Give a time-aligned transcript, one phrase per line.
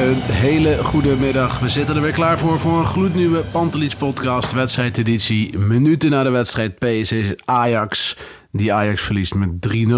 [0.00, 1.58] Een hele goede middag.
[1.58, 5.58] We zitten er weer klaar voor voor een gloednieuwe Pantelich podcast wedstrijdeditie.
[5.58, 8.16] Minuten na de wedstrijd PSV Ajax.
[8.52, 9.94] Die Ajax verliest met 3-0.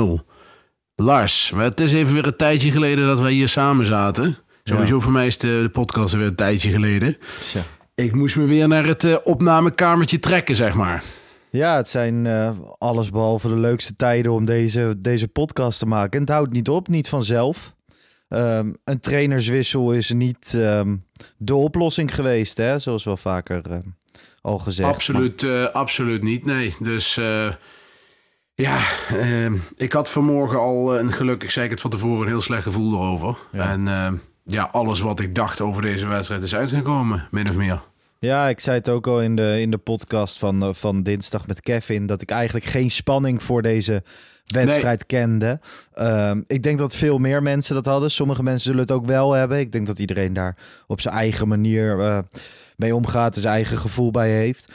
[0.95, 4.37] Lars, het is even weer een tijdje geleden dat wij hier samen zaten.
[4.65, 7.17] Sowieso voor mij is de, de podcast weer een tijdje geleden.
[7.95, 11.03] Ik moest me weer naar het eh, opnamekamertje trekken, zeg maar.
[11.51, 16.13] Ja, het zijn eh alles behalve de leukste tijden om deze, deze podcast te maken.
[16.13, 17.75] En het houdt niet op, niet vanzelf.
[18.33, 20.97] Ehm, een trainerswissel is niet ehm,
[21.37, 22.79] de oplossing geweest, hè?
[22.79, 23.79] zoals wel vaker eh,
[24.41, 24.89] al gezegd.
[24.89, 26.75] Absoluut, eh, absoluut niet, nee.
[26.79, 27.53] Dus eh,
[28.55, 28.79] ja,
[29.77, 32.63] ik had vanmorgen al eh, een gelukkig, zei ik het van tevoren, een heel slecht
[32.63, 33.37] gevoel erover.
[33.53, 33.71] Ja.
[33.71, 37.83] En ja, alles wat ik dacht over deze wedstrijd is uitgekomen, min of meer.
[38.19, 41.61] Ja, ik zei het ook al in de, in de podcast van, van dinsdag met
[41.61, 42.07] Kevin...
[42.07, 44.03] dat ik eigenlijk geen spanning voor deze
[44.45, 45.61] wedstrijd kende.
[45.93, 48.11] Ehm, ik denk dat veel meer mensen dat hadden.
[48.11, 49.59] Sommige mensen zullen het ook wel hebben.
[49.59, 52.19] Ik denk dat iedereen daar op zijn eigen manier eh,
[52.77, 53.37] mee omgaat...
[53.37, 54.73] zijn eigen gevoel bij heeft.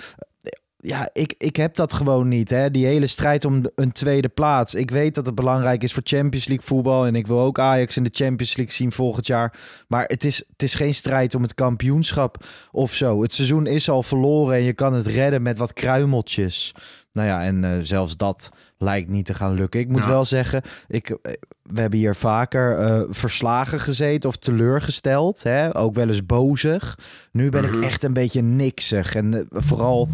[0.80, 2.50] Ja, ik, ik heb dat gewoon niet.
[2.50, 2.72] Hè?
[2.72, 4.76] Die hele strijd om een tweede plaats.
[4.76, 7.06] Ik weet dat het belangrijk is voor Champions League voetbal.
[7.06, 9.60] En ik wil ook Ajax in de Champions League zien volgend jaar.
[9.88, 13.22] Maar het is, het is geen strijd om het kampioenschap of zo.
[13.22, 16.74] Het seizoen is al verloren en je kan het redden met wat kruimeltjes.
[17.12, 19.80] Nou ja, en eh, zelfs dat lijkt niet te gaan lukken.
[19.80, 20.10] Ik moet Ja.
[20.10, 21.32] wel zeggen, ik, eh,
[21.64, 25.44] we hebben hier vaker eh, verslagen gezeten of teleurgesteld.
[25.44, 25.78] Hè?
[25.78, 26.98] Ook wel eens bozig.
[27.32, 27.78] Nu ben Mhm.
[27.78, 29.16] ik echt een beetje niksig.
[29.16, 30.10] En eh, vooral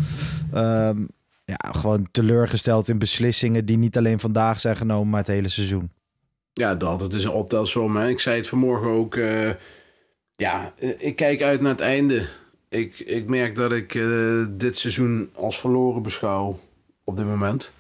[0.53, 0.97] ehm,
[1.46, 5.91] ja, gewoon teleurgesteld in beslissingen die niet alleen vandaag zijn genomen, maar het hele seizoen.
[6.53, 7.02] Ja, dat.
[7.02, 7.96] Het is een optelsom.
[7.96, 8.07] Hè.
[8.09, 9.16] Ik zei het vanmorgen ook.
[10.35, 12.25] ja, ik kijk uit naar het einde.
[12.69, 13.91] Ik, ik merk dat ik
[14.50, 16.59] dit seizoen als verloren beschouw
[17.03, 17.73] op dit moment.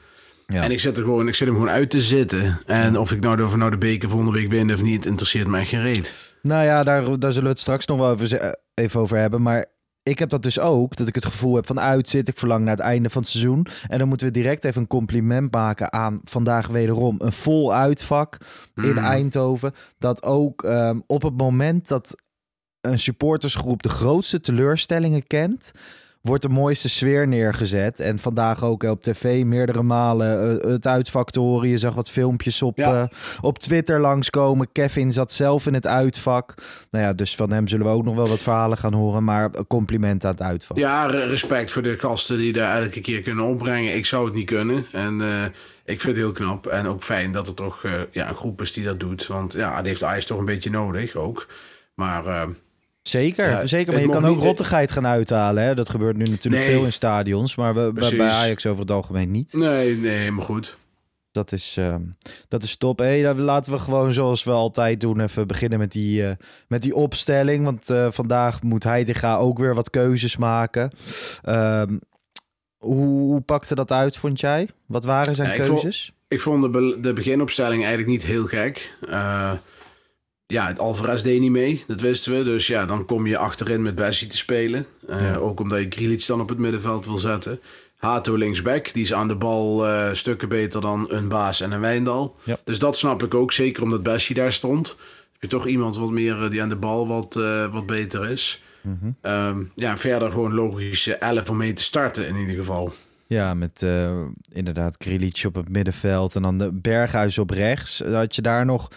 [0.47, 0.63] Ja.
[0.63, 2.59] En ik zit, er gewoon, ik zit hem gewoon uit te zitten.
[2.65, 5.47] En of ik nou de, of nou de beker volgende week win of niet, interesseert
[5.47, 6.13] mij geen reet.
[6.41, 9.41] Nou ja, daar, daar zullen we het straks nog wel even, eh, even over hebben.
[9.41, 9.65] Maar
[10.03, 12.27] ik heb dat dus ook, dat ik het gevoel heb van uitzit.
[12.27, 13.67] Ik verlang naar het einde van het seizoen.
[13.87, 18.37] En dan moeten we direct even een compliment maken aan vandaag wederom een vol uitvak
[18.75, 18.97] in Mhm.
[18.97, 19.73] Eindhoven.
[19.97, 22.15] Dat ook ehm, op het moment dat
[22.81, 25.71] een supportersgroep de grootste teleurstellingen kent...
[26.27, 27.99] Wordt de mooiste sfeer neergezet.
[27.99, 31.69] En vandaag ook op tv meerdere malen eh, het uitvak te horen.
[31.69, 33.01] Je zag wat filmpjes op, Ja.
[33.01, 34.71] eh, op Twitter langskomen.
[34.71, 36.53] Kevin zat zelf in het uitvak.
[36.91, 39.23] Nou ja, dus van hem zullen we ook nog wel wat verhalen gaan horen.
[39.23, 40.77] Maar compliment aan het uitvak.
[40.77, 43.95] Ja, re- respect voor de gasten die daar elke keer kunnen opbrengen.
[43.95, 44.85] Ik zou het niet kunnen.
[44.91, 45.43] En eh,
[45.85, 46.67] ik vind het heel knap.
[46.67, 49.27] En ook fijn dat er toch ja, een groep is die dat doet.
[49.27, 51.47] Want ja, die heeft Ajax toch een beetje nodig ook.
[51.93, 52.47] Maar
[53.03, 53.93] Zeker, Ja, zeker.
[53.93, 55.63] Maar je kan ook niet- rottigheid gaan uithalen.
[55.63, 55.75] Hè?
[55.75, 56.71] Dat gebeurt nu natuurlijk Nee.
[56.73, 57.55] veel in stadions.
[57.55, 58.17] Maar we, bij, Precies.
[58.17, 59.53] bij Ajax over het algemeen niet.
[59.53, 60.77] nee, nee, helemaal goed.
[61.31, 62.01] Dat is, ehm,
[62.47, 62.99] dat is top.
[62.99, 66.31] Hey, dan laten we gewoon zoals we altijd doen even beginnen met die, eh,
[66.67, 67.63] met die opstelling.
[67.65, 70.91] Want eh, vandaag moet Heitinga ook weer wat keuzes maken.
[71.41, 71.97] Ehm,
[72.77, 74.67] hoe, hoe pakte dat uit, vond jij?
[74.85, 76.11] Wat waren zijn Ja, ik vond- keuzes?
[76.27, 78.97] Ik vond de, be- de beginopstelling eigenlijk niet heel gek.
[80.47, 82.43] Ja, het Alvarez deed niet mee, dat wisten we.
[82.43, 84.85] Dus ja, dan kom je achterin met Bessie te spelen.
[85.07, 85.35] Eh, Ja.
[85.35, 87.59] Ook omdat je Grealish dan op het middenveld wil zetten.
[87.97, 91.79] Hato linksback, die is aan de bal eh, stukken beter dan een Baas en een
[91.79, 92.35] Wijndal.
[92.43, 92.57] Ja.
[92.63, 94.87] Dus dat snap ik ook, zeker omdat Bessie daar stond.
[95.31, 97.33] Heb je toch iemand wat meer eh, die aan de bal wat,
[97.71, 98.61] wat beter is.
[98.81, 99.11] Mhm.
[99.21, 102.93] Ehm, ja, verder gewoon logische 11 om mee te starten in ieder geval.
[103.33, 104.11] Ja, met eh,
[104.51, 108.03] inderdaad Krilic op het middenveld en dan de Berghuis op rechts.
[108.11, 108.87] Had je daar nog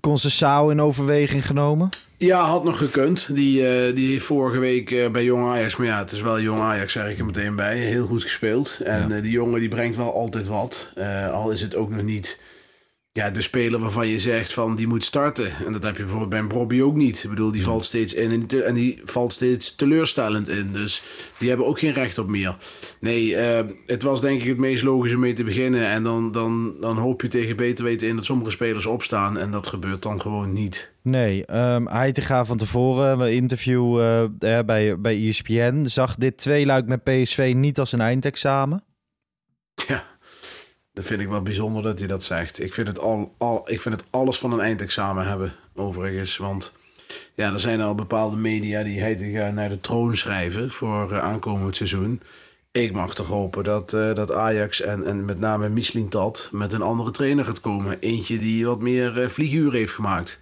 [0.00, 1.88] Concessao in overweging genomen?
[2.16, 3.34] Ja, had nog gekund.
[3.34, 6.60] Die, eh, die vorige week eh, bij Jong Ajax, maar ja, het is wel Jong
[6.60, 7.76] Ajax, zeg ik er meteen bij.
[7.78, 8.78] Heel goed gespeeld.
[8.84, 9.20] En Ja.
[9.20, 10.92] die jongen die brengt wel altijd wat.
[11.32, 12.38] Al is het ook nog niet
[13.12, 15.52] Ja, de speler waarvan je zegt van die moet starten.
[15.66, 17.22] En dat heb je bijvoorbeeld bij Bobby ook niet.
[17.22, 20.72] Ik bedoel, die valt steeds in en die, en die valt steeds teleurstellend in.
[20.72, 21.02] Dus
[21.38, 22.56] die hebben ook geen recht op meer.
[23.00, 25.86] Nee, uh, het was denk ik het meest logische mee te beginnen.
[25.86, 29.38] En dan, dan, dan hoop je tegen beter weten in dat sommige spelers opstaan.
[29.38, 30.92] En dat gebeurt dan gewoon niet.
[31.02, 34.24] Nee, um, Heitinga van tevoren, een interview uh,
[34.64, 38.84] bij, bij ESPN, zag dit tweeluik met PSV niet als een eindexamen.
[39.88, 40.09] Ja.
[40.92, 42.62] Dat vind ik wel bijzonder dat hij dat zegt.
[42.62, 46.36] Ik vind het, al, al, ik vind het alles van een eindexamen hebben, overigens.
[46.36, 46.74] Want
[47.34, 51.76] ja, er zijn al bepaalde media die heet naar de troon schrijven voor uh, aankomend
[51.76, 52.22] seizoen.
[52.72, 56.82] Ik mag toch hopen dat, uh, dat Ajax en, en met name Mislintat met een
[56.82, 57.96] andere trainer gaat komen.
[58.00, 60.40] Eentje die wat meer uh, vlieguren heeft gemaakt.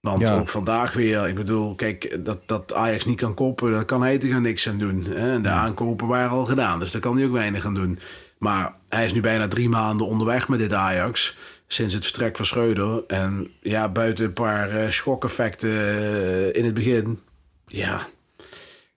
[0.00, 0.38] Want ja.
[0.38, 4.20] ook vandaag weer, ik bedoel, kijk, dat, dat Ajax niet kan koppen, daar kan hij
[4.20, 5.04] er niks aan doen.
[5.04, 5.32] Hè?
[5.32, 7.98] En de aankopen waren al gedaan, dus daar kan hij ook weinig aan doen.
[8.38, 11.36] Maar hij is nu bijna drie maanden onderweg met dit Ajax.
[11.66, 13.02] Sinds het vertrek van Schreuder.
[13.06, 17.20] En ja, buiten een paar uh, schokeffecten uh, in het begin.
[17.66, 18.06] Ja.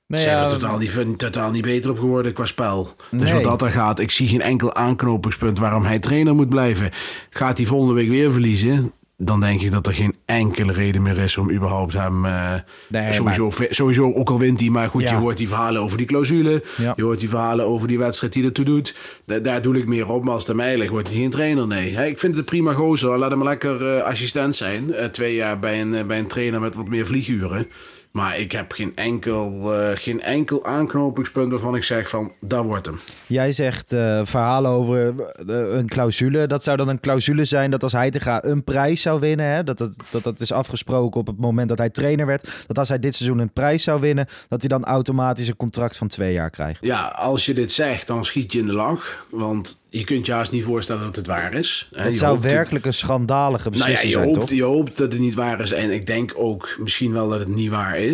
[0.07, 2.95] Nee, zijn er totaal niet, totaal niet beter op geworden qua spel.
[3.11, 6.91] Dus wat dat er gaat, ik zie geen enkel aanknopingspunt waarom hij trainer moet blijven.
[7.29, 8.93] Gaat hij volgende week weer verliezen?
[9.17, 12.25] Dan denk ik dat er geen enkele reden meer is om überhaupt hem...
[12.25, 12.53] Uh,
[12.89, 13.67] nee, sowieso, maar...
[13.69, 15.11] sowieso, ook al wint hij, maar goed, ja.
[15.11, 16.63] je hoort die verhalen over die clausule.
[16.77, 16.93] Ja.
[16.95, 18.95] Je hoort die verhalen over die wedstrijd die ertoe doet.
[19.25, 21.67] Da daar doe ik meer op, maar als het mij ligt, wordt hij geen trainer,
[21.67, 21.95] nee.
[21.95, 24.87] Hey, ik vind het een prima gozer, laat hem lekker uh, assistent zijn.
[24.87, 27.67] Uh, twee jaar bij een, bij een trainer met wat meer vlieguren.
[28.15, 32.85] Maar ik heb geen enkel, uh, geen enkel aanknopingspunt waarvan ik zeg van, daar wordt
[32.85, 32.99] hem.
[33.27, 36.47] Jij zegt uh, verhalen over uh, een clausule.
[36.47, 39.45] Dat zou dan een clausule zijn dat als hij te gaan een prijs zou winnen.
[39.45, 39.63] Hè?
[39.63, 42.63] Dat, dat, dat dat is afgesproken op het moment dat hij trainer werd.
[42.67, 45.97] Dat als hij dit seizoen een prijs zou winnen, dat hij dan automatisch een contract
[45.97, 46.77] van twee jaar krijgt.
[46.81, 49.25] Ja, als je dit zegt, dan schiet je in de lach.
[49.29, 51.89] Want je kunt je haast niet voorstellen dat het waar is.
[51.93, 54.57] Het je zou werkelijk een schandalige beslissing nou ja, je zijn, hoopt, toch?
[54.57, 55.71] Je hoopt dat het niet waar is.
[55.71, 58.04] En ik denk ook misschien wel dat het niet waar is.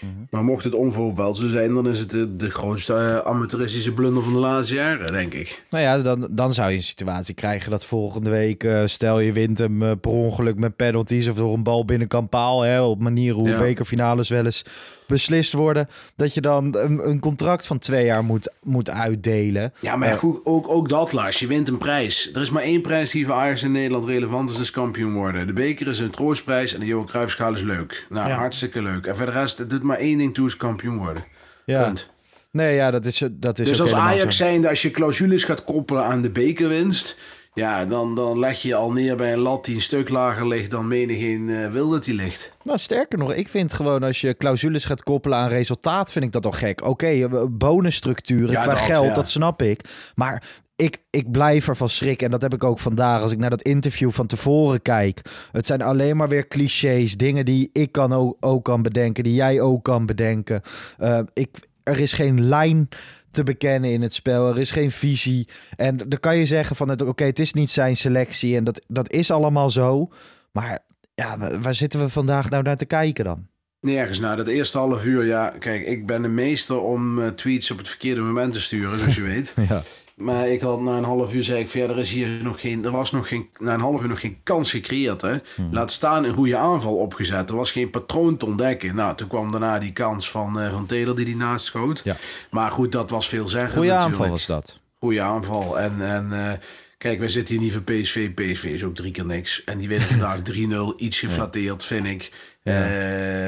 [0.00, 0.26] Mm -hmm.
[0.30, 4.22] Maar mocht het onvoorwaardelijk zo zijn, dan is het de, de grootste uh, amateuristische blunder
[4.22, 5.64] van de laatste jaren, denk ik.
[5.70, 9.32] Nou ja, dan, dan zou je een situatie krijgen dat volgende week, uh, stel je
[9.32, 13.00] wint hem uh, per ongeluk met penalties of door een bal binnenkant paal, hè, op
[13.00, 13.58] manier hoe ja.
[13.58, 14.64] bekerfinales wel eens
[15.10, 19.72] beslist worden, dat je dan een, een, contract van twee jaar moet, moet uitdelen.
[19.80, 21.38] Ja, maar goed, ook, ook dat, Lars.
[21.38, 22.30] Je wint een prijs.
[22.34, 25.46] Er is maar één prijs die voor Ajax in Nederland relevant is, is kampioen worden.
[25.46, 28.06] De beker is een troostprijs en de Johan Cruijffschaal is leuk.
[28.08, 28.36] Nou, ja.
[28.36, 29.06] hartstikke leuk.
[29.06, 31.24] En voor de rest, het doet maar één ding toe, is kampioen worden.
[31.64, 31.82] Ja.
[31.82, 32.10] Punt.
[32.52, 36.04] Nee, ja, dat is, dat is Dus als Ajax zijnde, als je clausules gaat koppelen
[36.04, 37.18] aan de bekerwinst...
[37.54, 40.70] Ja, dan, dan leg je al neer bij een lat die een stuk lager ligt
[40.70, 42.52] dan menigeen uh, wil dat die ligt.
[42.62, 46.32] Nou, sterker nog, ik vind gewoon als je clausules gaat koppelen aan resultaat, vind ik
[46.32, 46.80] dat al gek.
[46.86, 49.14] Oké, okay, bonusstructuren ja, qua dat, geld, ja.
[49.14, 49.84] dat snap ik.
[50.14, 50.42] Maar
[50.80, 52.26] ik, ik blijf ervan schrikken.
[52.26, 53.22] En dat heb ik ook vandaag.
[53.22, 55.22] Als ik naar dat interview van tevoren kijk.
[55.52, 57.16] Het zijn alleen maar weer clichés.
[57.16, 59.24] Dingen die ik kan ook, ook kan bedenken.
[59.24, 60.60] Die jij ook kan bedenken.
[60.98, 61.48] Uh, ik,
[61.82, 62.88] er is geen lijn
[63.30, 64.48] te bekennen in het spel.
[64.48, 65.48] Er is geen visie.
[65.76, 68.56] En dan kan je zeggen van het, oké, het is niet zijn selectie.
[68.56, 70.08] En dat, dat is allemaal zo.
[70.52, 70.78] Maar
[71.14, 73.48] ja, waar zitten we vandaag nou naar te kijken dan?
[73.80, 74.18] Nergens.
[74.18, 77.78] Nou, dat eerste half uur, ja, kijk, ik ben een meester om uh, tweets op
[77.78, 79.54] het verkeerde moment te sturen, zoals je weet.
[79.68, 79.82] ja.
[80.20, 82.90] Maar ik had na een half uur zei ik, verder is hier nog geen, er
[82.90, 85.20] was nog geen, na een half uur nog geen kans gecreëerd.
[85.20, 85.36] Hè?
[85.54, 85.68] Hmm.
[85.72, 87.50] Laat staan een goede aanval opgezet.
[87.50, 88.94] Er was geen patroon te ontdekken.
[88.94, 92.00] Nou, toen kwam daarna die kans van, uh, van Taylor die die naast schoot.
[92.04, 92.16] Ja.
[92.50, 93.76] Maar goed, dat was veel zeggen.
[93.76, 94.80] Goede aanval was dat.
[94.98, 95.78] Goede aanval.
[95.78, 96.52] En, en uh,
[96.98, 98.30] kijk, wij zitten hier niet voor PSV.
[98.34, 99.64] PSV is ook drie keer niks.
[99.64, 100.96] En die winnen vandaag 3-0.
[100.96, 102.32] Iets geflatteerd, vind ik.
[102.62, 102.88] Ja.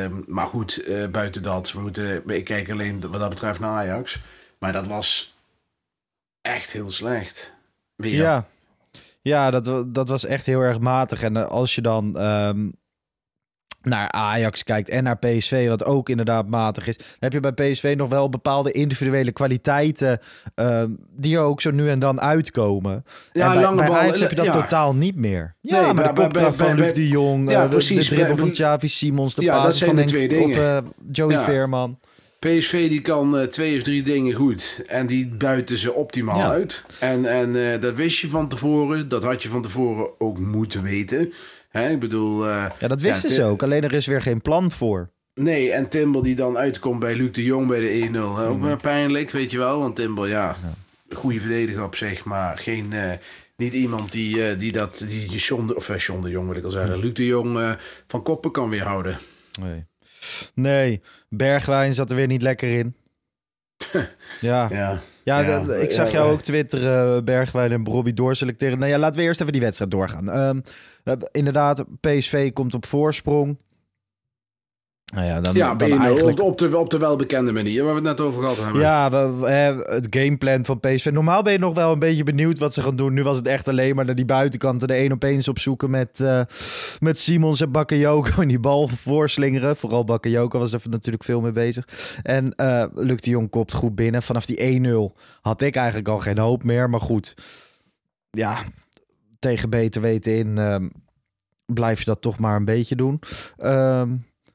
[0.04, 1.72] Uh, maar goed, uh, buiten dat.
[1.72, 4.20] We moeten, ik kijk alleen wat dat betreft naar Ajax.
[4.58, 5.31] Maar dat was
[6.42, 7.54] echt heel slecht.
[7.96, 8.14] Weer.
[8.14, 8.46] Ja,
[9.20, 11.22] ja dat, dat was echt heel erg matig.
[11.22, 12.72] En als je dan um,
[13.82, 17.52] naar Ajax kijkt en naar PSV, wat ook inderdaad matig is, dan heb je bij
[17.70, 20.20] PSV nog wel bepaalde individuele kwaliteiten
[20.54, 23.04] um, die er ook zo nu en dan uitkomen.
[23.32, 24.52] Ja, en bij, lange bij bal, Ajax heb je dat ja.
[24.52, 25.56] totaal niet meer.
[25.60, 28.08] Ja, Nee, maar bij- de bij- van Luc de Jong, Ja, eh, de, precies.
[28.08, 30.48] de dribbel van Xavi Simons, de Ja, paas van de Henk- twee dingen.
[30.48, 31.38] of eh, Joey.
[31.40, 31.98] Veerman.
[32.46, 34.82] PSV die kan eh, twee of drie dingen goed.
[34.86, 36.50] En die buiten ze optimaal Ja.
[36.50, 36.82] uit.
[36.98, 39.08] En, en eh, dat wist je van tevoren.
[39.08, 41.32] Dat had je van tevoren ook moeten weten.
[41.68, 42.48] Hè, ik bedoel...
[42.48, 43.62] eh, Ja, dat wisten ja, ze ook.
[43.62, 45.10] Alleen er is weer geen plan voor.
[45.34, 48.12] Nee, en Timber die dan uitkomt bij Luc de Jong bij de 1-0.
[48.12, 49.78] hè, Ook wel pijnlijk, weet je wel.
[49.78, 50.56] Want Timber, ja,
[51.14, 52.24] goede verdediger op zich.
[52.24, 52.92] Maar geen...
[53.56, 56.70] niet iemand die, die dat, die John de, of John de Jong wil ik al
[56.70, 59.18] zeggen, Luc de Jong van koppen kan weerhouden.
[59.60, 59.84] Nee.
[60.54, 62.94] Nee, Bergwijn zat er weer niet lekker in.
[64.40, 64.68] Ja,
[65.24, 66.32] Ja, ja, ik zag jou ja.
[66.32, 68.78] ook twitteren, eh, Bergwijn en Robbie doorselecteren.
[68.78, 70.30] Nou ja, laten we eerst even die wedstrijd doorgaan.
[70.30, 70.60] Ehm,
[71.04, 73.56] eh, inderdaad, PSV komt op voorsprong.
[75.12, 76.40] Nou ja, dan, ja dan eigenlijk...
[76.40, 78.80] op, de, op de welbekende manier waar we het net over gehad hebben.
[78.80, 81.10] Ja, hè, het gameplan van PSV.
[81.12, 83.12] Normaal ben je nog wel een beetje benieuwd wat ze gaan doen.
[83.12, 86.20] Nu was het echt alleen maar naar die buitenkanten de één op eens opzoeken met,
[86.20, 86.42] eh,
[87.00, 89.76] met Simons en Bakayoko en die bal voorslingeren.
[89.76, 91.88] Vooral Bakayoko was er natuurlijk veel mee bezig.
[92.22, 94.22] En eh Luc de Jong kopt goed binnen.
[94.22, 96.90] Vanaf die 1-0 had ik eigenlijk al geen hoop meer.
[96.90, 97.34] Maar goed,
[98.30, 98.56] ja,
[99.38, 100.88] tegen beter weten in ehm,
[101.64, 103.20] blijf je dat toch maar een beetje doen.
[103.56, 104.10] Ehm,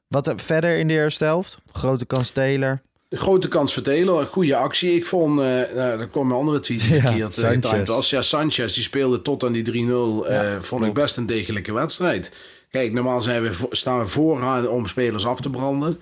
[0.08, 1.58] wat er verder in de eerste helft?
[1.72, 2.80] Grote kans Taylor.
[3.08, 4.94] De grote kans voor Taylor, goede actie.
[4.94, 7.88] Ik vond, nou, er kwam een andere tweet die Ja, verkeerd eh, Sanchez.
[7.88, 8.10] was.
[8.10, 9.86] Ja, Sanchez, die speelde tot aan die
[10.24, 10.26] 3-0.
[10.28, 12.32] eh, vond ik best een degelijke wedstrijd.
[12.70, 16.00] Kijk, normaal zijn we, staan we vooraan om spelers af te branden.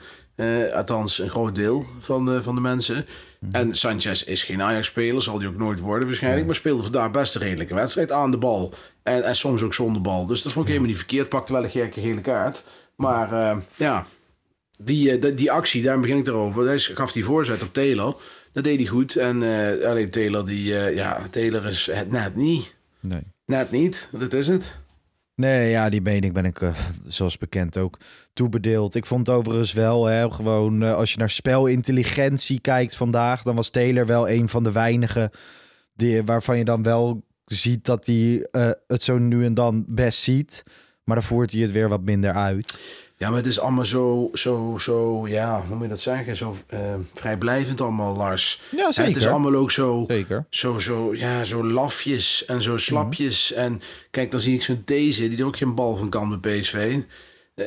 [0.75, 3.07] Althans, een groot deel van de, van de mensen.
[3.53, 6.47] En Sanchez is geen Ajax-speler, zal die ook nooit worden waarschijnlijk.
[6.47, 8.73] Maar speelde vandaag best een redelijke wedstrijd aan de bal.
[9.03, 10.27] En, en soms ook zonder bal.
[10.27, 11.29] Dus dat vond ik helemaal niet verkeerd.
[11.29, 12.65] Pakte wel een gekke gele kaart.
[12.97, 14.07] Maar eh, ja,
[14.79, 16.67] die, eh, die, die actie, daar begin ik erover.
[16.67, 18.21] Hij gaf die voorzet op Taylor.
[18.53, 19.17] Dat deed hij goed.
[19.17, 22.75] En eh, alleen Taylor, die, ja, Taylor is het net niet.
[23.01, 23.23] Nee.
[23.45, 24.79] Net niet, dat is het.
[25.35, 26.61] Nee, ja, die mening ben ik,
[27.07, 27.99] zoals bekend, ook
[28.33, 28.95] toebedeeld.
[28.95, 34.07] Ik vond overigens wel, hè, gewoon als je naar spelintelligentie kijkt vandaag, dan was Taylor
[34.07, 35.31] wel een van de weinigen
[35.95, 38.47] die, waarvan je dan wel ziet dat hij
[38.87, 40.65] het zo nu en dan best ziet.
[41.07, 42.75] Maar dan voert hij het weer wat minder uit.
[43.17, 46.37] Ja, maar het is allemaal zo, zo, zo, ja, hoe moet je dat zeggen?
[46.37, 46.79] Zo eh,
[47.13, 48.61] vrijblijvend allemaal, Lars.
[48.71, 50.47] Ja, Ja, het is allemaal ook zo, Zeker.
[50.51, 53.53] zo, zo, ja, zo lafjes en zo slapjes.
[53.53, 56.59] En kijk, dan zie ik zo'n deze, die er ook geen bal van kan bij
[56.59, 56.99] PSV.
[57.55, 57.67] Eh,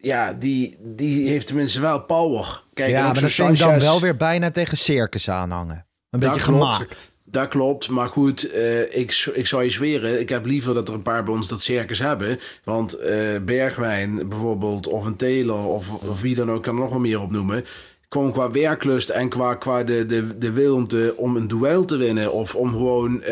[0.00, 2.62] ja, die, die heeft tenminste wel power.
[2.74, 5.86] Kijk, ja, maar dat dan wel weer bijna tegen circus aanhangen.
[6.10, 7.12] Een Dat beetje gemaakt.
[7.34, 10.94] Dat klopt, maar goed, eh, ik, ik zou je zweren, ik heb liever dat er
[10.94, 12.38] een paar bij ons dat circus hebben.
[12.64, 16.90] Want eh, Bergwijn bijvoorbeeld, of een Taylor, of, of wie dan ook, kan er nog
[16.90, 17.64] wel meer opnoemen.
[18.08, 21.84] Gewoon qua werklust en qua, qua de, de, de wil om, te, om een duel
[21.84, 22.32] te winnen.
[22.32, 23.28] Of om gewoon eh,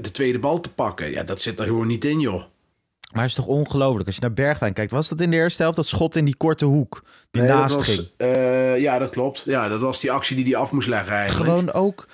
[0.00, 1.10] de tweede bal te pakken.
[1.10, 2.42] Ja, dat zit er gewoon niet in, joh.
[3.12, 4.06] Maar het is toch ongelooflijk.
[4.06, 6.36] Als je naar Bergwijn kijkt, was dat in de eerste helft dat schot in die
[6.36, 8.80] korte hoek die Nee, dat naast was, ging?
[8.80, 9.42] ja, dat klopt.
[9.44, 11.50] Ja, dat was die actie die hij af moest leggen eigenlijk.
[11.50, 12.06] Gewoon ook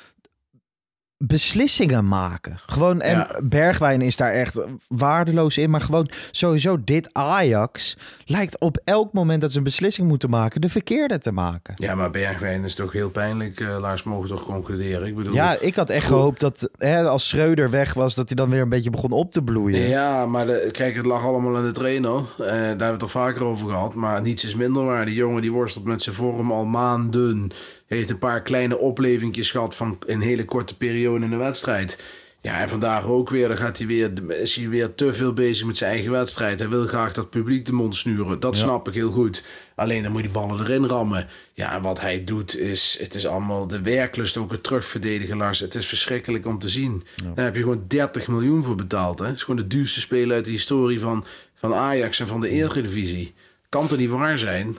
[1.26, 2.58] beslissingen maken.
[2.66, 3.30] Gewoon, en Ja.
[3.42, 5.70] Bergwijn is daar echt waardeloos in.
[5.70, 10.60] Maar gewoon sowieso dit Ajax lijkt op elk moment dat ze een beslissing moeten maken,
[10.60, 11.74] de verkeerde te maken.
[11.76, 13.60] Ja, maar Bergwijn is toch heel pijnlijk.
[13.60, 15.06] eh Lars, mogen toch concluderen?
[15.06, 16.14] Ik bedoel, Ja, ik had echt Goed.
[16.16, 19.32] gehoopt dat hè, als Schreuder weg was, dat hij dan weer een beetje begon op
[19.32, 19.88] te bloeien.
[19.88, 22.18] Ja, maar de, kijk, het lag allemaal aan de trainer.
[22.18, 23.94] Eh, daar hebben we het al vaker over gehad.
[23.94, 25.04] Maar niets is minder waar.
[25.06, 27.50] Die jongen die worstelt met zijn vorm al maanden.
[27.86, 31.98] Heeft een paar kleine oplevingjes gehad van een hele korte periode in de wedstrijd.
[32.44, 33.48] Ja, en vandaag ook weer.
[33.48, 36.58] Dan gaat hij weer, is hij weer te veel bezig met zijn eigen wedstrijd.
[36.58, 38.40] Hij wil graag dat publiek de mond snuren.
[38.40, 39.42] Dat snap ik heel goed.
[39.74, 41.28] Alleen dan moet je die ballen erin rammen.
[41.52, 42.96] Ja, wat hij doet is...
[43.00, 45.60] Het is allemaal de werklust, ook het terugverdedigen, Lars.
[45.60, 47.02] Het is verschrikkelijk om te zien.
[47.34, 49.18] Daar heb je gewoon 30 miljoen voor betaald.
[49.18, 49.26] Hè?
[49.26, 51.24] Het is gewoon de duurste speler uit de historie van,
[51.54, 53.34] van Ajax en van de Eredivisie.
[53.68, 54.78] Kan toch niet waar zijn?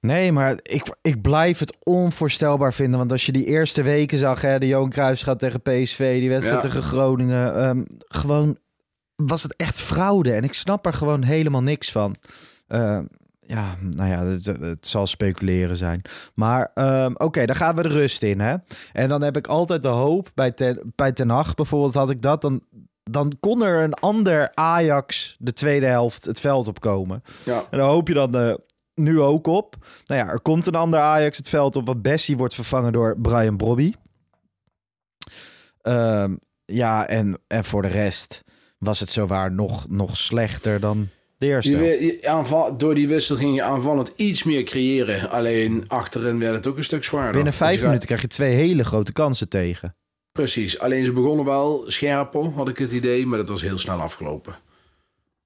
[0.00, 2.98] Nee, maar ik, ik blijf het onvoorstelbaar vinden.
[2.98, 6.28] Want als je die eerste weken zag, hè, de Johan Cruijff gaat tegen PSV, die
[6.28, 6.68] wedstrijd Ja.
[6.68, 8.58] tegen Groningen, ehm, gewoon
[9.16, 10.32] was het echt fraude.
[10.32, 12.14] En ik snap er gewoon helemaal niks van.
[12.66, 13.04] Ehm,
[13.40, 16.02] ja, nou ja, het, het zal speculeren zijn.
[16.34, 18.56] Maar ehm, oké, dan gaan we de rust in, hè.
[18.92, 22.22] En dan heb ik altijd de hoop, bij Ten, bij ten Hag bijvoorbeeld had ik
[22.22, 22.60] dat, dan,
[23.10, 27.22] dan kon er een ander Ajax de tweede helft het veld opkomen.
[27.44, 27.62] Ja.
[27.70, 28.54] En daar hoop je dan eh,
[28.98, 29.76] nu ook op.
[30.06, 31.86] Nou ja, er komt een ander Ajax het veld op.
[31.86, 33.92] Want Bessie wordt vervangen door Brian Brobby.
[35.80, 38.44] Ehm, ja, en, en voor de rest
[38.78, 42.18] was het zowaar nog, nog slechter dan de eerste.
[42.22, 45.30] Aanval, door die wissel ging je aanvallend iets meer creëren.
[45.30, 47.32] Alleen achterin werd het ook een stuk zwaarder.
[47.32, 49.96] Binnen vijf Dus ja, minuten krijg je twee hele grote kansen tegen.
[50.32, 50.78] Precies.
[50.78, 53.26] Alleen ze begonnen wel scherper, had ik het idee.
[53.26, 54.54] Maar dat was heel snel afgelopen.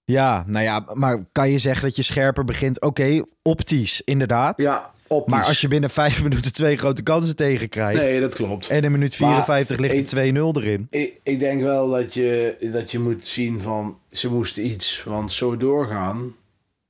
[0.04, 2.80] Ja, nou ja, maar kan je zeggen dat je scherper begint?
[2.80, 4.60] Oké, optisch, inderdaad.
[4.60, 5.34] Ja, optisch.
[5.34, 8.00] maar als je binnen vijf minuten twee grote kansen tegenkrijgt...
[8.00, 8.68] Nee, dat klopt.
[8.68, 10.86] en in minuut Maar 54 ligt er 2-0 erin.
[10.90, 13.98] Ik, ik denk wel dat je, dat je moet zien van...
[14.10, 15.02] Ze moesten iets.
[15.04, 16.34] Want zo doorgaan...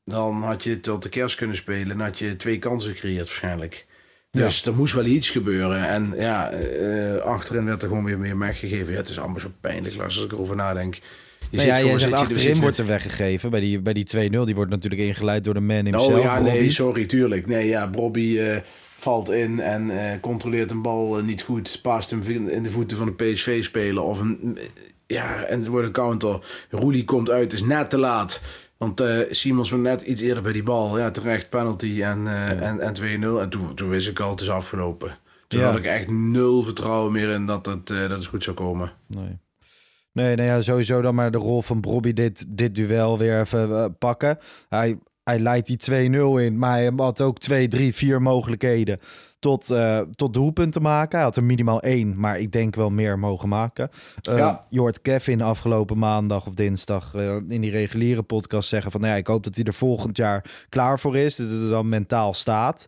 [0.05, 1.91] Dan had je tot de kerst kunnen spelen.
[1.91, 3.87] En had je twee kansen gecreëerd waarschijnlijk.
[4.31, 5.89] Dus er moest wel iets gebeuren.
[5.89, 8.93] En ja, eh, achterin werd er gewoon weer meer weggegeven.
[8.93, 10.99] Ja, het is allemaal zo pijnlijk, als ik erover nadenk.
[11.51, 13.51] Je Nou ja, zit je- achterin wordt er weggegeven.
[13.51, 16.15] Bij die, bij die 2-0, die wordt natuurlijk ingeleid door de man himself.
[16.15, 17.47] Oh ja, nee, sorry, tuurlijk.
[17.47, 18.39] Nee, ja, Bobby...
[18.39, 18.57] eh
[18.97, 22.97] valt in en eh, controleert een bal eh, niet goed, paast hem in de voeten
[22.97, 24.59] van een PSV-speler of een
[25.07, 26.39] ja, en het wordt een counter.
[26.71, 28.43] Roelie komt uit, is net te laat.
[28.77, 30.99] Want uh, Simons was net iets eerder bij die bal.
[30.99, 33.41] Ja, terecht penalty en, uh, en, en 2-0.
[33.41, 35.19] En toen, toen wist ik al, het is afgelopen.
[35.49, 38.57] Toen had ik echt nul vertrouwen meer in dat het, uh, dat het goed zou
[38.57, 38.93] komen.
[39.07, 39.39] Nee.
[40.13, 43.97] Nee, nou ja, sowieso dan maar de rol van Bobby dit, dit duel weer even
[43.99, 44.39] pakken.
[44.69, 48.99] Hij, hij leidt die 2-0 in, maar hij had ook 2, 3, 4 mogelijkheden
[49.39, 51.17] tot, uh, tot doelpunten maken.
[51.17, 53.89] Hij had er minimaal één, maar ik denk wel meer mogen maken.
[54.29, 54.65] Uh, ja.
[54.69, 59.01] Je hoort Kevin afgelopen maandag of dinsdag uh, in die reguliere podcast zeggen van...
[59.01, 61.69] Nou ja, ik hoop dat hij er volgend jaar klaar voor is, dat hij er
[61.69, 62.87] dan mentaal staat.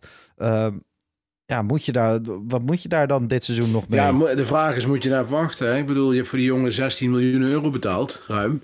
[1.45, 3.99] Ja, moet je daar, wat moet je daar dan dit seizoen nog mee?
[3.99, 5.67] Ja, de vraag is, moet je daar wachten?
[5.67, 5.77] Hè?
[5.77, 8.61] Ik bedoel, je hebt voor die jongen 16 miljoen euro betaald, ruim.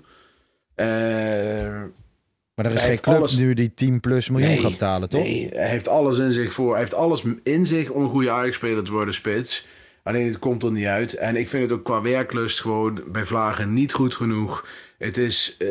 [2.54, 3.36] Maar er is geen club alles...
[3.36, 5.22] nu die 10 plus miljoen nee, gaat betalen, toch?
[5.22, 6.70] Nee, hij heeft alles in zich voor.
[6.70, 9.66] Hij heeft alles in zich om een goede Ajax-speler te worden, spits.
[10.02, 11.14] Alleen het komt er niet uit.
[11.14, 14.66] En ik vind het ook qua werklust gewoon bij Vlagen niet goed genoeg.
[14.98, 15.68] Het is uh,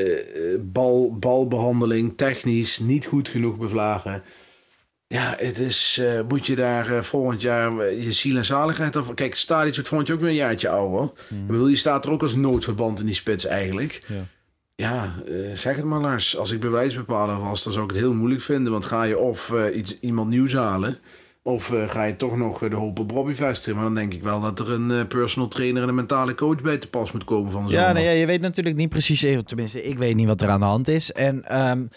[0.62, 4.24] bal, balbehandeling, technisch niet goed genoeg bij Vlagen.
[5.12, 9.14] Ja, het is, uh, moet je daar uh, volgend jaar je ziel en zaligheid of
[9.14, 11.12] Kijk, Stadisch wordt volgend jaar ook weer een jaartje ouder.
[11.30, 11.40] Mm.
[11.40, 14.02] Ik bedoel, je staat er ook als noodverband in die spits eigenlijk.
[14.08, 14.26] Ja.
[14.76, 16.38] Ja, uh, zeg het maar Lars.
[16.38, 18.72] Als ik bewijsbepaler was, dan zou ik het heel moeilijk vinden.
[18.72, 20.98] Want ga je of iets, iemand nieuws halen...
[21.44, 23.76] of ga je toch nog de hoop op Bobby vestigen.
[23.76, 26.78] Maar dan denk ik wel dat er een personal trainer en een mentale coach bij
[26.78, 29.26] te pas moet komen van de ja, nee, ja, je weet natuurlijk niet precies...
[29.46, 31.12] Tenminste, ik weet niet wat er aan de hand is.
[31.12, 31.90] En um,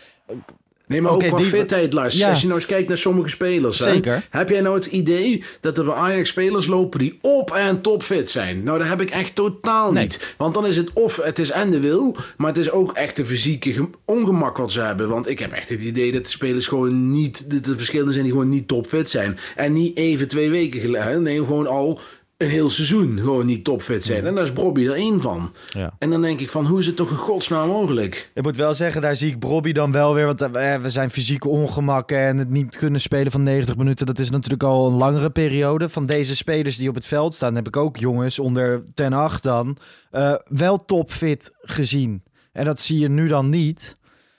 [0.87, 1.47] Nee, maar ook qua die...
[1.47, 2.23] fitheid, Lars.
[2.23, 3.77] Als je nou eens kijkt naar sommige spelers.
[3.77, 4.27] Zeker.
[4.31, 8.03] heb jij nou het idee dat er bij Ajax spelers lopen die op en top
[8.03, 8.63] fit zijn?
[8.63, 10.35] Nou, dat heb ik echt totaal niet.
[10.37, 13.17] Want dan is het of het is en de wil, maar het is ook echt
[13.17, 15.09] de fysieke ongemak wat ze hebben.
[15.09, 18.25] Want ik heb echt het idee dat de spelers gewoon niet, de, de verschillen zijn
[18.25, 19.39] die gewoon niet topfit zijn.
[19.57, 21.23] En niet even twee weken geleden.
[21.23, 22.01] Nee, gewoon al
[22.37, 24.27] een heel seizoen gewoon niet topfit zijn.
[24.27, 25.53] En daar is Bobby er één van.
[25.69, 25.95] Ja.
[25.99, 28.31] En dan denk ik van, hoe is het toch in godsnaam mogelijk?
[28.35, 30.27] Ik moet wel zeggen, daar zie ik Bobby dan wel weer.
[30.27, 34.07] Want eh, we zijn fysieke ongemakken en het niet kunnen spelen van 90 minuten.
[34.07, 35.89] Dat is natuurlijk al een langere periode.
[35.89, 39.43] Van deze spelers die op het veld staan, heb ik ook jongens onder ten 8
[39.43, 39.77] dan
[40.13, 42.23] uh, wel topfit gezien.
[42.53, 43.95] En dat zie je nu dan niet.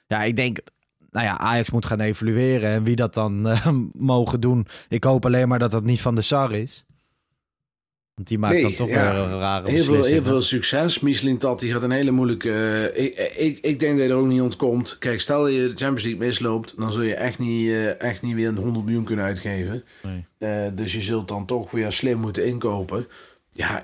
[0.08, 0.58] Ja, ik denk,
[1.12, 2.70] nou ja, Ajax moet gaan evalueren.
[2.70, 4.68] En wie dat dan uh, mogen doen.
[4.90, 6.85] Ik hoop alleen maar dat dat niet van de SAR is.
[8.16, 11.00] Want die maakt dan toch weer een rare heel veel, heel veel succes.
[11.00, 12.50] Michelin die gaat een hele moeilijke...
[12.96, 14.98] Uh, ik, ik, ik denk dat je er ook niet ontkomt.
[15.00, 16.74] Kijk, stel je de Champions League misloopt...
[16.78, 19.84] dan zul je echt niet, uh, echt niet weer een 100 miljoen kunnen uitgeven.
[20.02, 20.26] Nee.
[20.40, 23.08] Uh, dus je zult dan toch weer slim moeten inkopen.
[23.52, 23.84] Ja,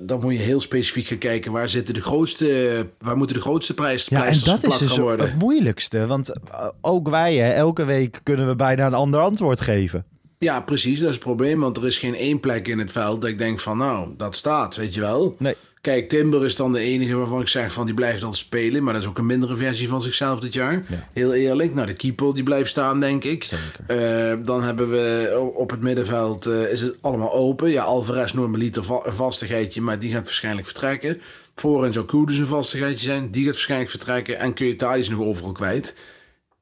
[0.00, 1.52] dan moet je heel specifiek gaan kijken...
[1.52, 5.26] waar, zitten de grootste, waar moeten de grootste prijs, ja, en dat is dus worden.
[5.26, 6.06] het moeilijkste.
[6.06, 6.32] Want
[6.80, 10.06] ook wij, hè, elke week kunnen we bijna een ander antwoord geven.
[10.42, 10.98] Ja, precies.
[10.98, 11.60] Dat is het probleem.
[11.60, 14.36] Want er is geen één plek in het veld dat ik denk van, nou, dat
[14.36, 15.36] staat, weet je wel.
[15.38, 15.54] Nee.
[15.80, 18.82] Kijk, Timber is dan de enige waarvan ik zeg van die blijft dan spelen.
[18.82, 20.84] Maar dat is ook een mindere versie van zichzelf dit jaar.
[21.12, 21.74] Heel eerlijk.
[21.74, 23.48] Nou, de keeper die blijft staan, denk ik.
[23.88, 27.70] Uh, dan hebben we op het middenveld uh, is het allemaal open.
[27.70, 31.20] Ja, Alvarez normaliter va een vastigheidje, maar die gaat waarschijnlijk vertrekken.
[31.54, 33.30] Voorin zou Koeders een vastigheidje zijn.
[33.30, 34.38] Die gaat waarschijnlijk vertrekken.
[34.38, 35.94] En kun je Thadis nog overal kwijt.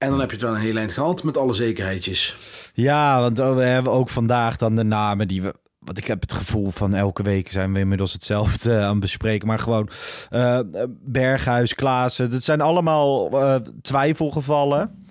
[0.00, 2.36] En dan heb je het wel een heel eind gehad met alle zekerheidjes.
[2.74, 5.54] Ja, want oh, we hebben ook vandaag dan de namen die we.
[5.78, 9.46] Want ik heb het gevoel van elke week zijn we inmiddels hetzelfde aan het bespreken.
[9.46, 9.90] Maar gewoon
[10.30, 10.60] uh,
[11.00, 12.30] Berghuis, Klaassen.
[12.30, 15.06] Dat zijn allemaal uh, twijfelgevallen.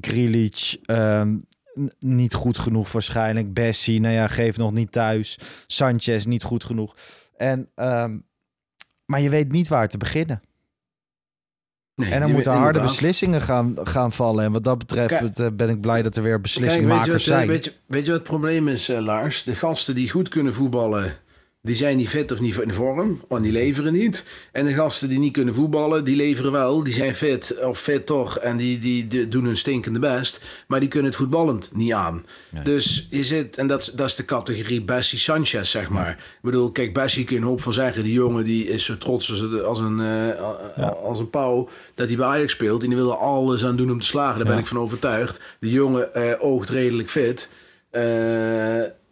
[0.00, 1.22] Grealish, uh,
[1.98, 3.54] niet goed genoeg waarschijnlijk.
[3.54, 5.38] Bessie, nou ja, geeft nog niet thuis.
[5.66, 6.96] Sanchez, niet goed genoeg.
[7.36, 8.18] En, ehm,
[9.04, 10.42] maar je weet niet waar te beginnen
[11.96, 14.44] en dan moeten harde beslissingen gaan, gaan vallen.
[14.44, 17.38] En wat dat betreft eh, ben ik blij dat er weer beslissingmakers weet je wat,
[17.38, 17.48] zijn.
[17.48, 19.42] Weet je, weet je wat het probleem is, uh, Lars?
[19.42, 21.16] De gasten die goed kunnen voetballen
[21.66, 24.24] die zijn niet fit of niet in vorm, want die leveren niet.
[24.52, 26.82] En de gasten die niet kunnen voetballen, die leveren wel.
[26.82, 30.44] Die zijn fit of fit toch en die, die, doen hun stinkende best.
[30.66, 32.24] Maar die kunnen het voetballend niet aan.
[32.62, 36.10] Dus je zit, en dat, dat is de categorie Bessie Sanchez, zeg maar.
[36.10, 38.02] Ik bedoel, kijk, Bessie kun je een hoop van zeggen.
[38.02, 42.16] Die jongen die is zo trots als, als een, uh, als een pauw dat hij
[42.16, 42.82] bij Ajax speelt.
[42.82, 44.38] En die wil er alles aan doen om te slagen.
[44.38, 45.40] Daar ben ik van overtuigd.
[45.60, 47.48] Die jongen uh, oogt redelijk fit.
[47.92, 48.02] Uh,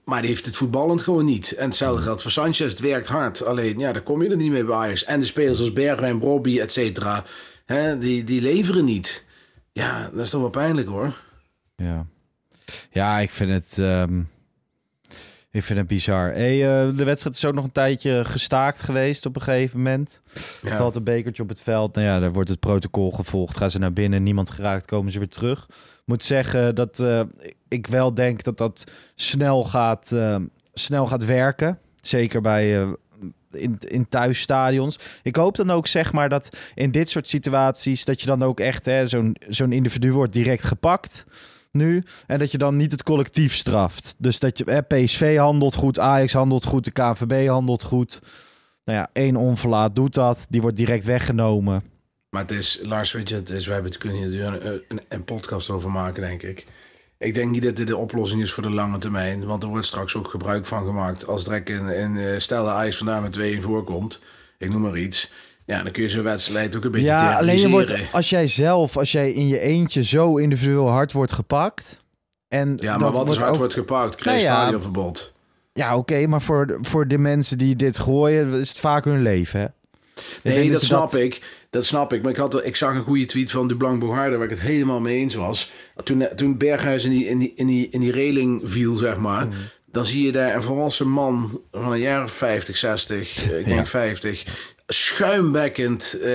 [0.04, 1.52] maar die heeft het voetballend gewoon niet.
[1.52, 2.70] En hetzelfde geldt voor Sanchez.
[2.70, 3.44] Het werkt hard.
[3.44, 5.04] Alleen, ja, daar kom je er niet mee bij Ajax.
[5.04, 7.24] En de spelers als Bergwijn, Robbie, et cetera,
[7.98, 9.24] die, die leveren niet.
[9.72, 11.16] Ja, dat is toch wel pijnlijk hoor.
[11.76, 12.06] Ja,
[12.90, 13.78] ja ik vind het...
[13.78, 14.32] Um...
[15.50, 16.32] Ik vind het bizar.
[16.32, 20.20] Hey, uh, de wedstrijd is ook nog een tijdje gestaakt geweest op een gegeven moment.
[20.62, 20.76] Ja.
[20.76, 21.94] Valt een bekertje op het veld.
[21.94, 23.56] Nou ja, daar wordt het protocol gevolgd.
[23.56, 25.68] Gaan ze naar binnen, niemand geraakt, komen ze weer terug.
[26.04, 27.20] Moet zeggen dat uh,
[27.68, 30.36] ik wel denk dat dat snel gaat, uh,
[30.72, 31.78] snel gaat werken.
[32.00, 32.94] Zeker bij
[33.50, 34.98] in, in thuisstadions.
[35.22, 38.60] Ik hoop dan ook zeg maar dat in dit soort situaties dat je dan ook
[38.60, 41.24] echt zo'n zo'n individu wordt direct gepakt
[41.74, 42.02] nu.
[42.26, 44.14] En dat je dan niet het collectief straft.
[44.18, 48.20] Dus dat je, PSV handelt goed, Ajax handelt goed, de KVB handelt goed.
[48.84, 50.46] Nou ja, één onverlaat doet dat.
[50.48, 51.82] Die wordt direct weggenomen.
[52.34, 55.70] Maar het is, Lars, weet je, het is, wij kunnen hier een, een, een podcast
[55.70, 56.66] over maken, denk ik.
[57.18, 59.44] Ik denk niet dat dit de oplossing is voor de lange termijn.
[59.44, 61.26] Want er wordt straks ook gebruik van gemaakt.
[61.26, 64.22] Als Drek in, in uh, stel de Ajax vandaag met 2 in voorkomt.
[64.58, 65.30] Ik noem maar iets.
[65.64, 68.46] Ja, dan kun je zo'n wedstrijd ook een beetje Ja, alleen je wordt, als jij
[68.46, 72.02] zelf, als jij in je eentje zo individueel hard wordt gepakt...
[72.48, 74.14] En ja, maar wat is hard wordt gepakt?
[74.14, 75.32] Krijg je nou ja, stadionverbod.
[75.72, 79.60] Ja, oké, maar voor, voor de mensen die dit gooien, is het vaak hun leven,
[79.60, 79.66] hè?
[80.42, 81.40] Nee, dat, snap ik.
[81.70, 82.22] Dat snap ik.
[82.22, 84.60] Maar ik, had, ik zag een goede tweet van de Blanc Bogarde waar ik het
[84.60, 85.70] helemaal mee eens was.
[86.04, 89.46] Toen, toen Berghuis in die, in, die, in, die, in die reling viel, zeg maar.
[89.46, 89.56] Mhm.
[89.86, 94.44] Dan zie je daar een volwassen man van een jaar 50, 60, ik denk 50
[94.86, 96.28] schuimbekkend uh,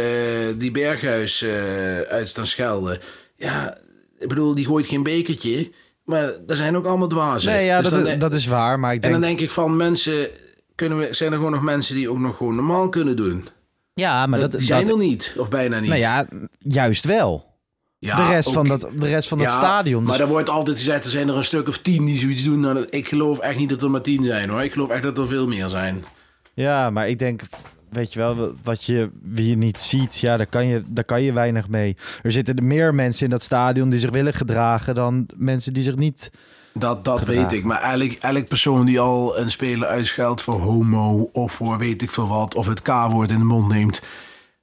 [0.57, 2.99] die Berghuis uh, uit staan schelden.
[3.35, 3.77] Ja,
[4.19, 5.71] ik bedoel, die gooit geen bekertje.
[6.03, 7.51] Maar er zijn ook allemaal dwazen.
[7.51, 8.79] Nee, ja, dus dat, dat, is waar.
[8.79, 9.13] Maar ik denk...
[9.13, 10.27] En dan denk ik van mensen,
[10.75, 13.47] kunnen we, zijn er gewoon nog mensen die ook nog gewoon normaal kunnen doen?
[13.99, 15.89] Ja, maar dat, die zijn er niet, of bijna niet.
[15.89, 17.47] Nou ja, juist wel.
[17.99, 20.03] Ja, de rest van dat, de rest van ja, stadion.
[20.03, 22.59] Maar er wordt altijd gezegd, er zijn er een stuk of tien die zoiets doen.
[22.59, 24.63] Nou, ik geloof echt niet dat er maar tien zijn hoor.
[24.63, 26.03] Ik geloof echt dat er veel meer zijn.
[26.53, 27.41] Ja, maar ik denk
[27.89, 31.21] weet je wel, wat je, wie je niet ziet, ja, daar kan, je, daar kan
[31.21, 31.97] je weinig mee.
[32.23, 35.95] Er zitten meer mensen in dat stadion die zich willen gedragen dan mensen die zich
[35.95, 36.31] niet.
[36.79, 37.63] Dat, dat weet ik.
[37.63, 42.11] Maar eigenlijk, elk persoon die al een speler uitscheldt voor homo of voor weet ik
[42.11, 44.01] veel wat, of het K-woord in de mond neemt,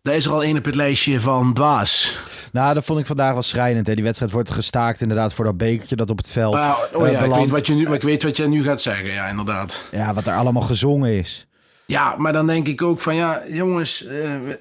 [0.02, 2.18] daar is er al één op het lijstje van dwaas.
[2.52, 3.86] Nou, dat vond ik vandaag wel schrijnend.
[3.86, 3.94] Hè.
[3.94, 6.54] Die wedstrijd wordt gestaakt inderdaad voor dat bekertje dat op het veld.
[6.54, 9.12] Uh, oh ja, ik, weet wat je nu, ik weet wat je nu gaat zeggen.
[9.12, 9.84] Ja, inderdaad.
[9.90, 11.46] Ja, wat er allemaal gezongen is.
[11.88, 14.10] Ja, maar dan denk ik ook van ja, jongens, uh,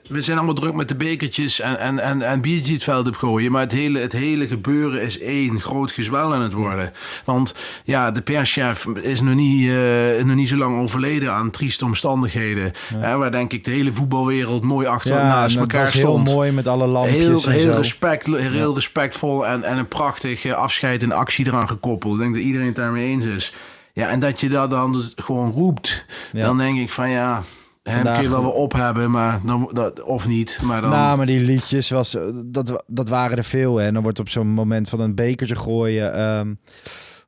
[0.08, 3.16] we, zijn allemaal druk met de bekertjes en, en, en, en biertjes het veld op
[3.16, 3.52] gooien.
[3.52, 6.94] Maar het hele, het hele gebeuren is één groot gezwel aan het worden.
[7.24, 11.86] Want ja, de perschef is nog niet, uh, nog niet zo lang overleden aan trieste
[11.86, 12.72] omstandigheden.
[13.02, 13.18] Ja.
[13.18, 16.28] waar denk ik de hele voetbalwereld mooi achter ja, naast elkaar stond.
[16.28, 21.04] heel mooi met alle lampjes heel, heel, respect, heel respectvol en, en een prachtig afscheid
[21.04, 22.14] en actie eraan gekoppeld.
[22.14, 23.54] Ik denk dat iedereen het daarmee eens is.
[23.96, 27.44] Ja, en dat je dat dan dus gewoon roept, dan denk ik van ja,
[27.84, 30.60] hem kun je wel weer op hebben, maar dan, dat, of niet.
[30.64, 30.90] Maar dan...
[30.90, 33.78] Nou, maar die liedjes, was, dat, dat waren er veel.
[33.78, 33.86] Hè.
[33.86, 36.22] En dan wordt op zo'n moment van een bekertje gooien...
[36.22, 36.60] Um,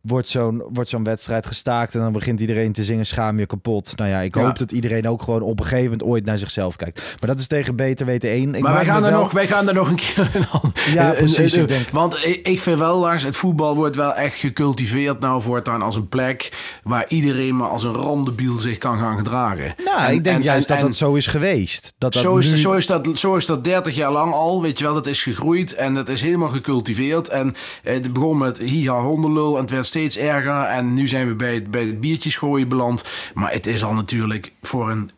[0.07, 3.93] wordt zo'n wordt zo'n wedstrijd gestaakt en dan begint iedereen te zingen schaam je kapot.
[3.95, 6.75] Nou ja, ik hoop dat iedereen ook gewoon op een gegeven moment ooit naar zichzelf
[6.75, 6.97] kijkt.
[7.19, 8.55] Maar dat is tegen beter weten één.
[8.55, 10.47] Ik maar wij gaan, er nog, wij gaan er nog een keer
[10.93, 11.53] Ja, precies.
[11.53, 11.89] Ik denk...
[11.89, 16.07] Want ik vind wel, Lars, het voetbal wordt wel echt gecultiveerd nou voortaan als een
[16.07, 16.51] plek
[16.83, 19.73] waar iedereen maar als een randebiel zich kan gaan gedragen.
[19.83, 21.93] Nou, ik denk juist dat dat zo is geweest.
[21.97, 24.77] Dat dat zo, is, zo, is dat, zo is dat 30 jaar lang al, weet
[24.77, 27.29] je wel, dat is gegroeid en dat is helemaal gecultiveerd.
[27.29, 30.63] En eh, het begon met hiha hondenlul en het werd steeds erger.
[30.63, 33.03] En nu zijn we bij het, bij het biertjes gooien beland.
[33.33, 35.09] Maar het is al natuurlijk voor een,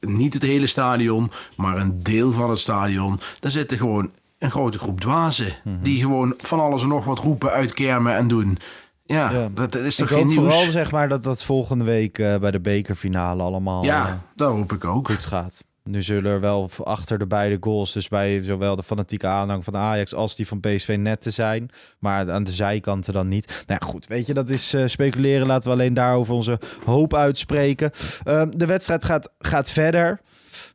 [0.00, 3.20] niet het hele stadion, maar een deel van het stadion.
[3.40, 5.52] Daar zitten gewoon een grote groep dwazen.
[5.64, 5.82] Mhm.
[5.82, 8.58] Die gewoon van alles en nog wat roepen, uitkermen en doen.
[9.04, 10.54] Ja, dat is toch ik geen nieuws?
[10.54, 14.48] vooral zeg maar dat dat volgende week uh, bij de bekerfinale allemaal ja, uh, daar
[14.48, 15.06] hoop ik ook.
[15.06, 15.64] goed gaat.
[15.88, 19.76] Nu zullen er wel achter de beide goals, dus bij zowel de fanatieke aanhang van
[19.76, 21.70] Ajax als die van PSV net te zijn.
[21.98, 23.46] Maar aan de zijkanten dan niet.
[23.46, 25.46] Nou ja, goed, weet je, dat is uh, speculeren.
[25.46, 27.90] Laten we alleen daarover onze hoop uitspreken.
[28.26, 30.20] Uh, de wedstrijd gaat, gaat verder.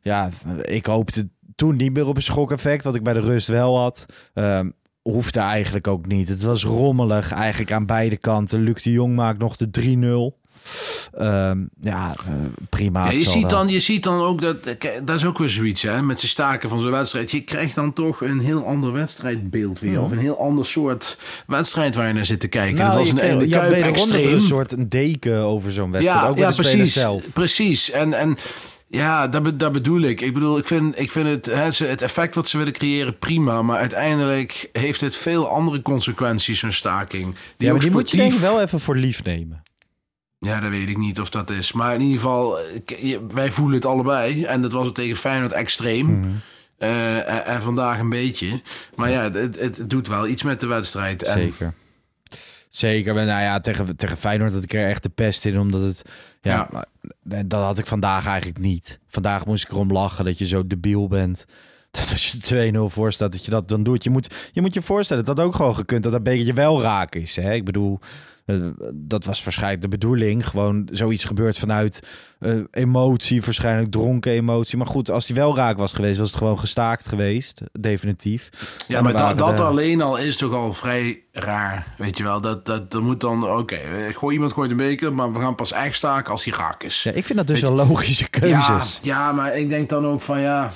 [0.02, 0.30] Ja,
[0.62, 4.06] ik hoopte toen niet meer op een schok-effect, wat ik bij de rust wel had.
[4.34, 4.60] Uh,
[5.02, 6.28] hoefde eigenlijk ook niet.
[6.28, 8.60] Het was rommelig eigenlijk aan beide kanten.
[8.60, 10.43] Luc de Jong maakt nog de 3-0.
[11.18, 12.34] Um, ja, uh,
[12.68, 13.04] prima.
[13.04, 14.56] Ja, je, ziet dan, je ziet dan ook dat,
[15.04, 17.30] dat is ook weer zoiets, hè, met ze staken van zo'n wedstrijd.
[17.30, 20.02] Je krijgt dan toch een heel ander wedstrijdbeeld weer.
[20.02, 22.76] Of een heel ander soort wedstrijd waar je naar zit te kijken.
[22.76, 24.32] Nou, dat was een, Kuip extreem.
[24.32, 26.20] een soort deken over zo'n wedstrijd.
[26.20, 26.92] Ja, ook ja precies.
[26.92, 27.22] Zelf.
[27.32, 27.90] Precies.
[27.90, 28.36] En, en
[28.88, 30.20] ja, dat, dat bedoel ik.
[30.20, 33.62] Ik bedoel, ik vind, ik vind het, hè, het effect wat ze willen creëren prima.
[33.62, 37.34] Maar uiteindelijk heeft het veel andere consequenties, een staking.
[37.34, 39.62] Die, ja, maar die moet je denk ik wel even voor lief nemen.
[40.44, 41.72] Ja, dat weet ik niet of dat is.
[41.72, 42.58] Maar in ieder geval,
[43.34, 44.44] wij voelen het allebei.
[44.44, 46.18] En dat was het tegen Feyenoord extreem.
[46.18, 46.28] Mhm.
[46.78, 48.60] Eh, en, vandaag een beetje.
[48.94, 51.22] Maar ja, het, het, doet wel iets met de wedstrijd.
[51.22, 51.38] En...
[51.38, 51.74] Zeker.
[52.68, 55.80] Zeker, maar nou ja, tegen, tegen Feyenoord dat ik er echt de pest in, omdat
[55.80, 56.02] het,
[56.40, 56.68] ja,
[57.22, 59.00] dat had ik vandaag eigenlijk niet.
[59.06, 61.44] Vandaag moest ik erom lachen dat je zo debiel bent.
[61.94, 64.04] Dat als je 2-0 voor staat, dat je dat dan doet.
[64.04, 66.82] Je moet je, moet je voorstellen dat dat ook gewoon gekund, dat dat beetje wel
[66.82, 67.36] raak is.
[67.36, 67.52] Hè?
[67.52, 67.98] Ik bedoel,
[68.46, 68.56] eh,
[68.94, 70.48] dat was waarschijnlijk de bedoeling.
[70.48, 72.02] Gewoon zoiets gebeurt vanuit
[72.40, 74.76] eh, emotie, waarschijnlijk dronken emotie.
[74.78, 78.50] Maar goed, als die wel raak was geweest, was het gewoon gestaakt geweest, definitief.
[78.88, 81.94] Ja, maar dat, dat de- alleen al is toch al vrij raar.
[81.98, 85.12] Weet je wel, dat, dat, dat moet dan, oké, eh, gooi iemand gooit een beker,
[85.12, 87.02] maar we gaan pas echt staken als hij raak is.
[87.02, 88.98] Ja, ik vind dat dus Weet wel logische keuzes.
[89.02, 90.72] Ja, ja, maar ik denk dan ook van ja.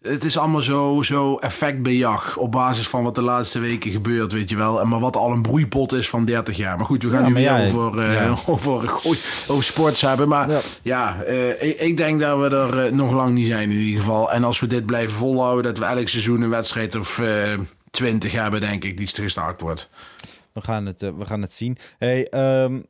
[0.00, 4.50] Het is allemaal zo, zo effectbejag op basis van wat de laatste weken gebeurt, weet
[4.50, 4.80] je wel.
[4.80, 6.76] En maar wat al een broeipot is van 30 jaar.
[6.76, 8.28] Maar goed, we gaan Ja, nu weer ja, over, eh, ja.
[8.46, 10.28] over, gooi- over sports hebben.
[10.28, 11.22] Maar Ja.
[11.22, 14.32] eh, ik, ik denk dat we er eh, nog lang niet zijn in ieder geval.
[14.32, 17.58] En als we dit blijven volhouden, dat we elk seizoen een wedstrijd of eh
[17.90, 19.90] 20 hebben, denk ik, die gestaakt wordt.
[20.52, 21.78] We gaan het, eh, we gaan het zien.
[21.98, 22.80] Hey, ehm,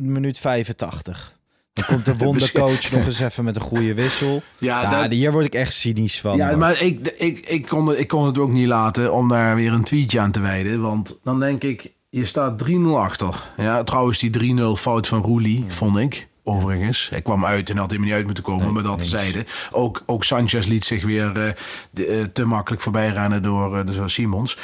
[0.00, 1.33] minuut 85.
[1.74, 4.42] Dan komt de wondercoach nog eens even met een goede wissel.
[4.58, 6.36] Ja, Ja, dat- hier word ik echt cynisch van.
[6.36, 6.58] Ja, hoor.
[6.58, 9.72] maar ik, ik, ik, kon, het- ik kon het ook niet laten om daar weer
[9.72, 10.80] een tweetje aan te wijden.
[10.80, 13.52] Want dan denk ik, je staat 3-0 achter.
[13.56, 16.28] Ja, trouwens, die 3-0 fout van Roelie, vond ik.
[16.46, 19.46] Overigens, hij kwam uit en had helemaal niet uit moeten komen, Nee, maar dat zeiden.
[19.70, 21.52] Ook, ook Sanchez liet zich weer eh,
[21.90, 24.58] de- eh, te makkelijk voorbij rennen door, eh, door Simons.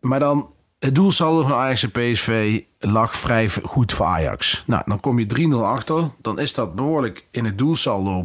[0.00, 4.62] Maar dan, het doelsaldo van Ajax en PSV lag vrij goed voor Ajax.
[4.66, 6.10] Nou, dan kom je 3-0 achter.
[6.20, 8.24] Dan is dat behoorlijk in het doelsaldo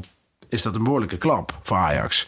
[0.50, 2.28] is dat een behoorlijke klap voor Ajax.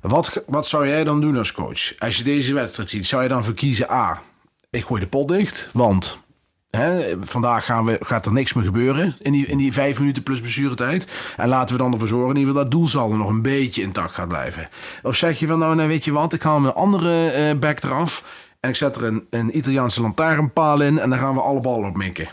[0.00, 1.98] Wat, wat zou jij dan doen als coach?
[1.98, 4.22] Als je deze wedstrijd ziet, zou je dan verkiezen A.
[4.70, 6.22] Ik gooi de pot dicht, want
[6.70, 10.22] hè, vandaag gaan we, gaat er niks meer gebeuren in die, in die vijf minuten
[10.22, 11.08] plus blessuretijd.
[11.36, 14.28] En laten we dan ervoor zorgen in ieder dat doelsaldo nog een beetje intact gaat
[14.28, 14.68] blijven.
[15.02, 18.24] Of zeg je van nou, weet je wat, ik haal een andere eh back eraf
[18.60, 21.88] en ik zet er een, een Italiaanse lantaarnpaal in en dan gaan we alle ballen
[21.88, 22.28] op mikken.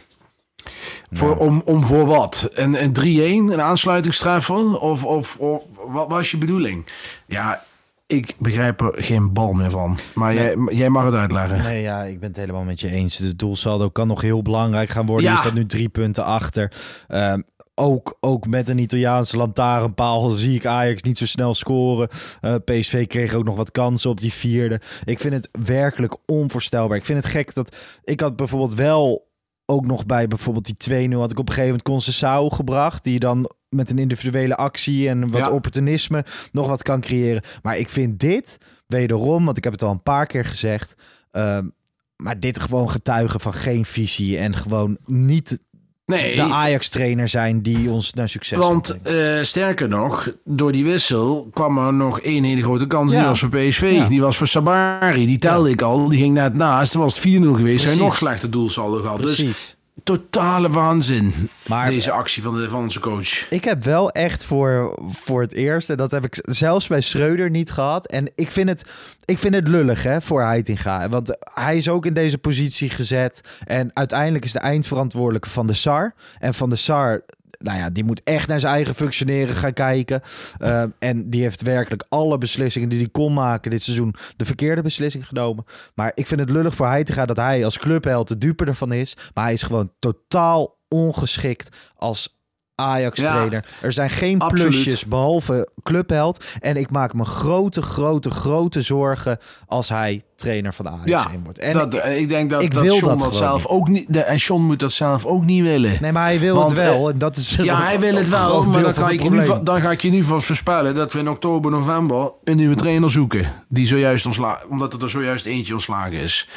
[1.12, 2.50] Voor, om, om voor wat?
[2.54, 4.80] Een, een 3-1, een aansluitingstreffer?
[4.80, 6.86] Of, of, of wat was je bedoeling?
[7.26, 7.64] Ja,
[8.08, 9.98] ik begrijp er geen bal meer van.
[10.14, 11.58] Maar jij, jij mag het uitleggen.
[11.64, 13.18] Nee, ja, ik ben het helemaal met je eens.
[13.18, 15.26] De doelsaldo kan nog heel belangrijk gaan worden.
[15.26, 15.32] Ja.
[15.32, 16.72] Je staat nu drie punten achter.
[17.08, 17.42] Ehm,
[17.76, 22.10] ook, ook met een Italiaanse lantaarnpaal zie ik Ajax niet zo snel scoren.
[22.42, 24.82] Eh, PSV kreeg ook nog wat kansen op die vierde.
[25.04, 26.98] Ik vind het werkelijk onvoorstelbaar.
[26.98, 27.76] Ik vind het gek dat...
[28.04, 29.28] Ik had bijvoorbeeld wel
[29.66, 31.14] ook nog bij bijvoorbeeld die 2-0...
[31.14, 33.04] had ik op een gegeven moment Conceição gebracht...
[33.04, 35.52] die dan met een individuele actie en wat Ja.
[35.52, 37.44] opportunisme nog wat kan creëren.
[37.62, 38.58] Maar ik vind dit
[38.88, 40.94] wederom, want ik heb het al een paar keer gezegd...
[41.32, 41.68] ehm,
[42.16, 45.60] maar dit gewoon getuigen van geen visie en gewoon niet
[46.06, 51.50] Nee, de Ajax-trainer zijn die ons naar succes want eh, sterker nog, door die wissel
[51.54, 53.12] kwam er nog één hele grote kans.
[53.12, 53.18] Ja.
[53.20, 53.92] Die was voor PSV.
[53.96, 54.08] Ja.
[54.08, 55.26] Die was voor Sabari.
[55.26, 56.10] Die telde ik al.
[56.10, 56.92] Die ging net naast.
[56.92, 57.82] Toen was het 4-0 geweest.
[57.84, 58.00] Precies.
[58.00, 59.22] nog slechter doelsaldo gehad.
[59.22, 59.76] Dus Precies.
[60.04, 61.50] Totale waanzin.
[61.68, 63.50] Maar- deze actie van, de, van onze coach.
[63.50, 67.50] Ik heb wel echt voor, voor het eerst, en dat heb ik zelfs bij Schreuder
[67.50, 68.08] niet gehad.
[68.08, 68.84] En ik vind het,
[69.26, 71.10] ik vind het lullig hè, voor Heitinga.
[71.10, 73.42] Want hij is ook in deze positie gezet.
[73.64, 76.14] En uiteindelijk is de eindverantwoordelijke van de SAR.
[76.40, 77.22] En van de SAR,
[77.60, 80.22] nou ja, die moet echt naar zijn eigen functioneren gaan kijken.
[80.62, 84.82] Uh, en die heeft werkelijk alle beslissingen die hij kon maken dit seizoen de verkeerde
[84.82, 85.66] beslissing genomen.
[85.96, 89.18] Maar ik vind het lullig voor Heitinga dat hij als clubheld de dupe ervan is.
[89.34, 92.36] Maar hij is gewoon totaal ongeschikt als
[92.76, 93.66] Ajax-trainer.
[93.82, 94.70] er zijn geen absoluut.
[94.74, 96.44] plusjes behalve clubheld.
[96.60, 101.44] En ik maak me grote, grote, grote zorgen als hij trainer van Ajax Ja, heen
[101.44, 101.60] wordt.
[101.60, 103.68] En dat, ik- ik denk dat, ik dat wil John dat zelf niet.
[103.68, 104.14] ook niet.
[104.14, 105.98] de- En John moet dat zelf ook niet willen.
[106.02, 107.08] nee, maar hij wil Want, het wel.
[107.08, 109.30] eh, en dat is Ja, hij wil het wel, maar dan ga, het ik je
[109.30, 112.76] nu, dan ga ik je nu vast voorspellen dat we in oktober, november een nieuwe
[112.76, 113.52] trainer zoeken.
[113.70, 116.48] Die zojuist ontslagen, omdat er, er zojuist eentje ontslagen is.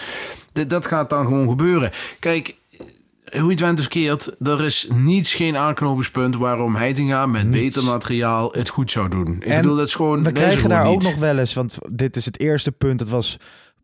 [0.53, 1.91] D- dat gaat dan gewoon gebeuren.
[2.19, 2.57] Kijk,
[3.33, 7.75] hoe je het keert, er is niets, geen aanknopingspunt waarom Heitinga met Niets.
[7.75, 9.37] beter materiaal het goed zou doen.
[9.37, 10.23] Ik En bedoel, dat is gewoon.
[10.23, 13.01] We krijgen gewoon daar ook nog wel eens, want dit is het eerste punt.
[13.01, 13.39] Het was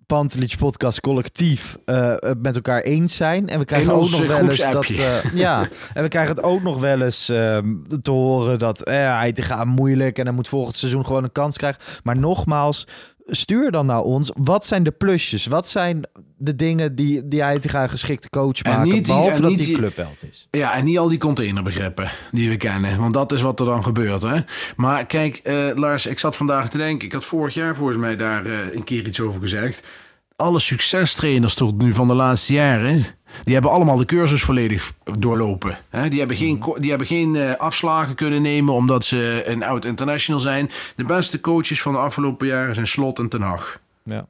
[0.07, 3.48] Pantelic podcast collectief eh, het met elkaar eens zijn.
[3.48, 4.85] En we krijgen ook nog eh, wel eens dat...
[4.88, 9.18] eh, ja, en we krijgen het ook nog wel eens ehm, te horen dat eh,
[9.18, 11.80] hij te gaan moeilijk en hij moet volgend seizoen gewoon een kans krijgen.
[12.02, 12.87] Maar nogmaals,
[13.26, 14.30] stuur dan naar ons.
[14.34, 15.46] Wat zijn de plusjes?
[15.46, 16.02] Wat zijn
[16.37, 18.84] de dingen die, die hij te gaan geschikte coach En maken?
[18.88, 20.48] niet die- behalve dat hij die- clubheld is.
[20.50, 22.98] Ja, en niet al die containerbegrippen die we kennen.
[23.00, 24.22] Want dat is wat er dan gebeurt.
[24.22, 24.38] Hè?
[24.76, 27.06] Maar kijk, eh, Lars, ik zat vandaag te denken.
[27.06, 29.87] Ik had vorig jaar volgens mij daar eh, een keer iets over gezegd.
[30.37, 33.04] Alle succestrainers tot nu van de laatste jaren...
[33.44, 35.79] die hebben allemaal de cursus volledig doorlopen.
[35.90, 36.09] Hè?
[36.09, 38.75] Die hebben geen, ko- die hebben geen eh, afslagen kunnen nemen...
[38.75, 40.70] omdat ze een oud international zijn.
[40.97, 43.81] De beste coaches van de afgelopen jaren zijn Slot en Ten Hag.
[44.05, 44.27] Ja.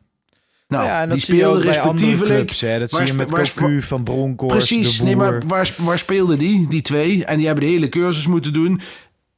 [0.69, 2.47] Nou, ja, die zie je ook speelde bij andere respectievelijk.
[2.47, 2.79] clubs, hè.
[2.79, 5.99] Dat waar zie je met waar Cocu van Bronkhorst, Precies, de nee, maar waar, waar
[5.99, 7.25] speelden die, die twee?
[7.25, 8.81] En die hebben de hele cursus moeten doen.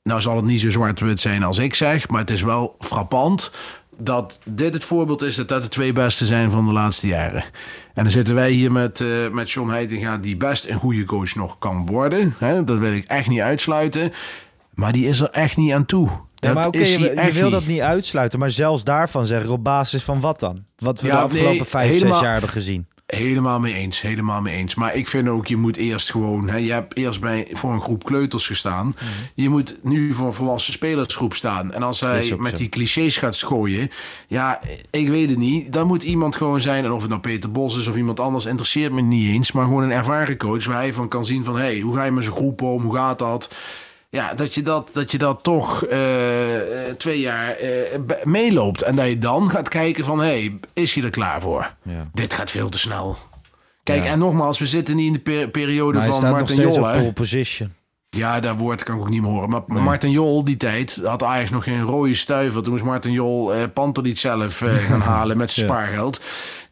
[0.03, 3.51] Nou zal het niet zo zwart-wit zijn als ik zeg, maar het is wel frappant
[3.99, 7.43] dat dit het voorbeeld is dat dat de twee beste zijn van de laatste jaren.
[7.95, 11.35] En dan zitten wij hier met, eh met John Heitinga, die best een goede coach
[11.35, 12.35] nog kan worden.
[12.39, 12.65] Hè?
[12.65, 14.13] Dat wil ik echt niet uitsluiten.
[14.75, 16.09] Maar die is er echt niet aan toe.
[16.09, 17.53] Ja, Dat maar oké, je, hij je echt wil niet.
[17.53, 20.65] dat niet uitsluiten, maar zelfs daarvan zeg ik op basis van wat dan?
[20.79, 22.87] Wat we Ja, de afgelopen nee, vijf, zes helemaal- jaar hebben gezien.
[23.07, 24.75] Helemaal mee eens, helemaal mee eens.
[24.75, 26.49] Maar ik vind ook, je moet eerst gewoon...
[26.49, 28.87] Hè, je hebt eerst bij, voor een groep kleuters gestaan.
[28.87, 29.05] Mhm.
[29.35, 31.73] Je moet nu voor een volwassen spelersgroep staan.
[31.73, 32.57] En als hij met zo.
[32.57, 33.91] die clichés gaat schooien...
[34.27, 35.73] Ja, ik weet het niet.
[35.73, 36.85] Dan moet iemand gewoon zijn...
[36.85, 38.45] En of het nou Peter Bos is of iemand anders...
[38.47, 39.53] interesseert me niet eens.
[39.53, 40.65] Maar gewoon een ervaren coach...
[40.65, 41.57] waar hij van kan zien van...
[41.57, 42.83] Hey, hoe ga je met zijn groep om?
[42.83, 43.55] Hoe gaat dat?
[44.11, 48.83] Ja, dat je dat, dat, je dat toch eh, eh, twee jaar eh, meeloopt.
[48.83, 50.19] En dat je dan gaat kijken van...
[50.19, 51.75] Hey, is hij er klaar voor?
[51.83, 52.09] Ja.
[52.13, 53.17] Dit gaat veel te snel.
[53.83, 54.11] Kijk, Ja.
[54.11, 57.07] en nogmaals, we zitten niet in de per- periode Maar van staat Martin Jol.
[57.07, 57.73] op position.
[58.11, 59.49] Ja, dat woord kan ik ook niet meer horen.
[59.49, 62.63] Maar Martin Jol, die tijd, had Ajax nog geen rode stuiver.
[62.63, 65.73] Toen moest Martin Jol eh Panterlied zelf eh, gaan halen met zijn Ja.
[65.73, 66.21] spaargeld.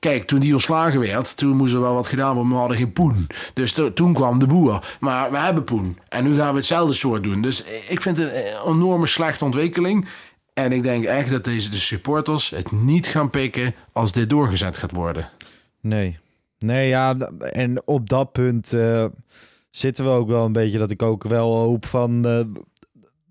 [0.04, 2.76] Kijk, toen die ontslagen werd, toen moest er wel wat gedaan worden, maar we hadden
[2.78, 3.26] geen poen.
[3.54, 4.96] Dus to- toen kwam de boer.
[5.00, 5.98] Maar we hebben poen.
[6.08, 7.40] En nu gaan we hetzelfde soort doen.
[7.42, 10.08] Dus ik vind het een enorme slechte ontwikkeling.
[10.54, 14.78] En ik denk echt dat deze de supporters het niet gaan pikken als dit doorgezet
[14.78, 15.28] gaat worden.
[15.80, 16.18] Nee.
[16.58, 19.04] Nee, ja, en op dat punt eh,
[19.70, 22.40] zitten we ook wel een beetje dat ik ook wel hoop van eh,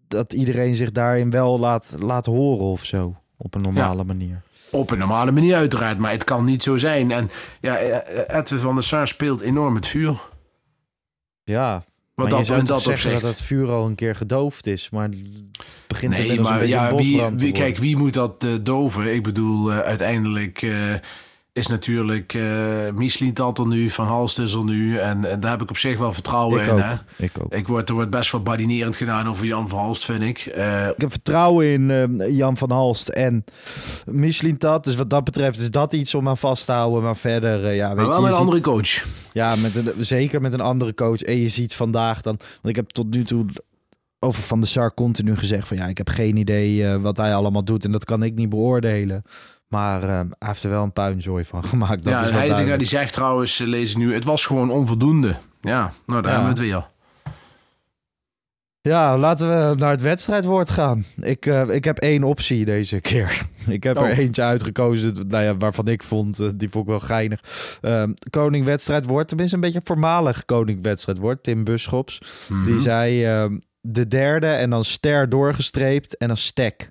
[0.07, 3.15] dat iedereen zich daarin wel laat, laat horen of zo.
[3.37, 4.41] Op een normale manier.
[4.73, 7.11] Op een normale manier uiteraard, maar het kan niet zo zijn.
[7.11, 10.21] En ja, eh, Edwin van der Sar speelt enorm het vuur.
[11.43, 11.83] Ja,
[12.15, 15.17] Wat dat, zou dat zeggen dat het vuur al een keer gedoofd is, maar het
[15.87, 19.13] begint Nee, een maar beetje ja, een wie, kijk, wie moet dat eh, doven?
[19.13, 20.71] Ik bedoel, eh, uiteindelijk eh,
[21.53, 22.43] is natuurlijk uh,
[22.95, 24.97] Michelin dat er nu, Van er nu.
[24.97, 26.73] En, en daar heb ik op zich wel vertrouwen ik in.
[26.73, 26.93] ook, Hè?
[27.17, 27.53] ik ook.
[27.53, 30.37] Ik word, er wordt best wel badinerend gedaan over Jan van Halst, vind ik.
[30.39, 33.43] Eh, Ik heb vertrouwen in eh, Jan van Halst en
[34.05, 34.83] Michelin Tat.
[34.83, 37.03] Dus wat dat betreft is dat iets om aan vast te houden.
[37.03, 39.05] Maar verder, eh, ja, weet maar wel je, met een ziet- andere coach.
[39.33, 41.21] Ja, met een, zeker met een andere coach.
[41.21, 42.35] En je ziet vandaag dan...
[42.37, 43.45] Want ik heb tot nu toe
[44.19, 45.77] over Van der Sar continu gezegd van...
[45.77, 47.83] Ja, ik heb geen idee eh, wat hij allemaal doet.
[47.85, 49.23] En dat kan ik niet beoordelen.
[49.73, 52.03] Maar eh, hij heeft er wel een puinzooi van gemaakt.
[52.03, 52.77] Dat ja, is duidelijk.
[52.79, 55.35] die zegt trouwens, eh, lees ik nu, het was gewoon onvoldoende.
[55.61, 56.37] Ja, nou daar Ja.
[56.37, 56.91] hebben we het weer.
[58.81, 61.05] Ja, laten we naar het wedstrijdwoord gaan.
[61.21, 63.41] Ik, eh, ik heb één optie deze keer.
[63.67, 64.07] Ik heb Oh.
[64.09, 67.39] er eentje uitgekozen nou ja, waarvan ik vond, eh, die vond ik wel geinig.
[67.81, 71.43] Ehm, koning wedstrijdwoord, tenminste een beetje voormalig koning wedstrijdwoord.
[71.43, 72.21] Tim Buschops.
[72.49, 72.63] Mhm.
[72.65, 76.89] Die zei ehm, de derde en dan ster doorgestreept en dan stek.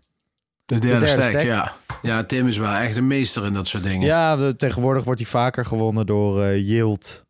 [0.65, 1.47] De derde, derde stek, stek.
[1.47, 1.73] ja.
[2.03, 4.07] Ja, Tim is wel echt een meester in dat soort dingen.
[4.07, 7.25] Ja, de- tegenwoordig wordt hij vaker gewonnen door eh Yield.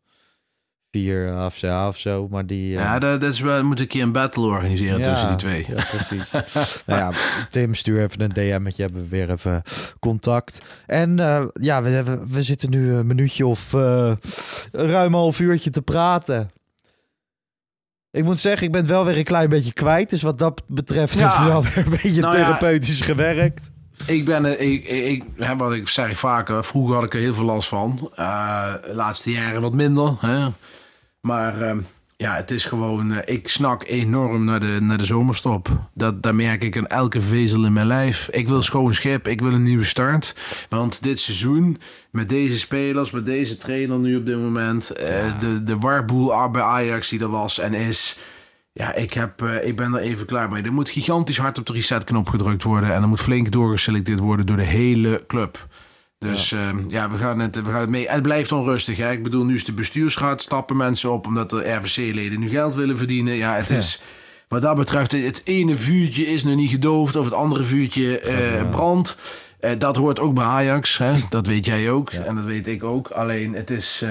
[0.91, 2.27] 4 of zo, of zo.
[2.27, 2.75] Maar die...
[2.77, 5.27] eh, Ja, dat, dat is wel, we moeten een keer een battle organiseren Ja, tussen
[5.27, 5.65] die twee.
[5.67, 6.31] Ja, precies.
[6.85, 7.11] nou ja,
[7.49, 8.83] Tim, stuur even een DM'tje.
[8.83, 9.61] Hebben we weer even
[9.99, 10.61] contact.
[10.85, 13.71] En eh, ja, we, hebben, we zitten nu een minuutje of
[14.71, 16.49] ruim een half uurtje te praten.
[18.11, 20.09] Ik moet zeggen, ik ben het wel weer een klein beetje kwijt.
[20.09, 21.27] Dus wat dat betreft Ja.
[21.29, 22.43] is het wel weer een beetje Nou ja.
[22.45, 23.71] therapeutisch gewerkt.
[24.05, 27.33] Ik ben, eh, ik, ik, hè, wat ik zeg vaker, vroeger had ik er heel
[27.33, 28.11] veel last van.
[28.15, 30.15] Eh, de laatste jaren wat minder.
[30.19, 30.47] Hè?
[31.21, 31.79] Maar ehm,
[32.17, 35.69] ja, het is gewoon, eh, ik snak enorm naar de, naar de zomerstop.
[35.93, 38.29] Dat, dat merk ik aan elke vezel in mijn lijf.
[38.31, 40.35] Ik wil schoon schip, ik wil een nieuwe start.
[40.69, 41.77] Want dit seizoen,
[42.11, 44.87] met deze spelers, met deze trainer nu op dit moment,
[45.39, 48.17] de, de warboel bij Ajax die er was en is...
[48.73, 50.63] Ja, ik, heb, eh, ik ben er even klaar mee.
[50.63, 52.93] Er moet gigantisch hard op de resetknop gedrukt worden.
[52.93, 55.67] En er moet flink doorgeselecteerd worden door de hele club.
[56.17, 58.07] Dus ja, ja we, gaan het, we gaan het mee.
[58.07, 58.97] En het blijft onrustig.
[58.97, 59.11] Hè?
[59.11, 62.97] Ik bedoel, nu is de bestuursraad, stappen mensen op omdat de RVC-leden nu geld willen
[62.97, 63.33] verdienen.
[63.33, 63.75] Ja, het Ja.
[63.75, 64.01] is.
[64.47, 68.69] Wat dat betreft, het ene vuurtje is nog niet gedoofd of het andere vuurtje eh,
[68.69, 69.17] brandt.
[69.59, 70.97] Eh, dat hoort ook bij Ajax.
[70.97, 71.13] Hè?
[71.29, 73.07] Dat weet jij ook en dat weet ik ook.
[73.09, 74.05] Alleen het is,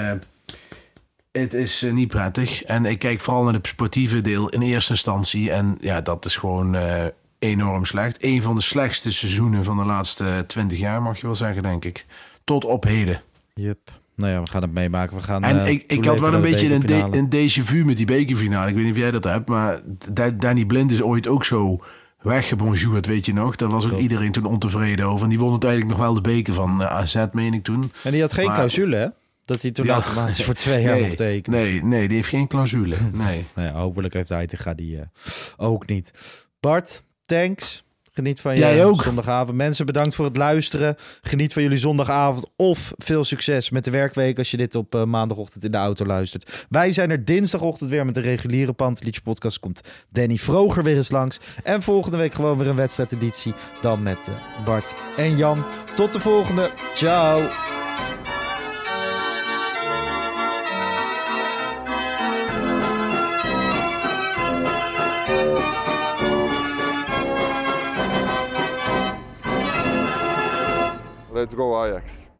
[1.32, 2.62] het is eh, niet prettig.
[2.62, 5.50] En ik kijk vooral naar het sportieve deel in eerste instantie.
[5.50, 7.04] En ja, dat is gewoon eh,
[7.38, 8.22] enorm slecht.
[8.24, 11.84] Een van de slechtste seizoenen van de laatste twintig jaar, mag je wel zeggen, denk
[11.84, 12.06] ik.
[12.44, 13.20] Tot op heden.
[13.54, 13.78] Yep.
[14.14, 15.16] Nou ja, we gaan het meemaken.
[15.16, 17.84] We gaan, En eh, ik, ik had wel een beetje een, de, een déjà vu
[17.84, 18.68] met die bekerfinale.
[18.68, 19.80] Ik weet niet of jij dat hebt, maar
[20.12, 21.80] Da- Danny Blind is ooit ook zo
[22.22, 23.56] weggebonjourd, weet je nog.
[23.56, 24.02] Daar was ook Klopt.
[24.02, 25.22] iedereen toen ontevreden over.
[25.22, 27.92] En die won uiteindelijk nog wel de beker van AZ, meen ik toen.
[28.02, 29.06] En die had geen Maar- clausule, hè?
[29.44, 29.92] Dat hij toen Ja.
[29.92, 31.60] automatisch voor twee jaar nee, mocht tekenen.
[31.60, 32.96] nee, nee, die heeft geen clausule.
[33.12, 33.44] Nee.
[33.72, 35.00] Hopelijk heeft hij die
[35.56, 36.12] ook niet.
[36.60, 37.84] Bart, thanks.
[38.14, 39.56] Geniet van je zondagavond.
[39.56, 40.96] Mensen, bedankt voor het luisteren.
[41.22, 42.50] Geniet van jullie zondagavond.
[42.56, 46.06] Of veel succes met de werkweek als je dit op eh, maandagochtend in de auto
[46.06, 46.66] luistert.
[46.68, 49.60] Wij zijn er dinsdagochtend weer met de reguliere Pantelietje podcast.
[49.60, 51.40] Komt Danny Vroger weer eens langs.
[51.64, 53.54] En volgende week gewoon weer een wedstrijdeditie.
[53.80, 55.64] Dan met eh, Bart en Jan.
[55.94, 56.70] Tot de volgende.
[56.94, 57.48] Ciao.
[71.42, 72.22] Let's go Ajax.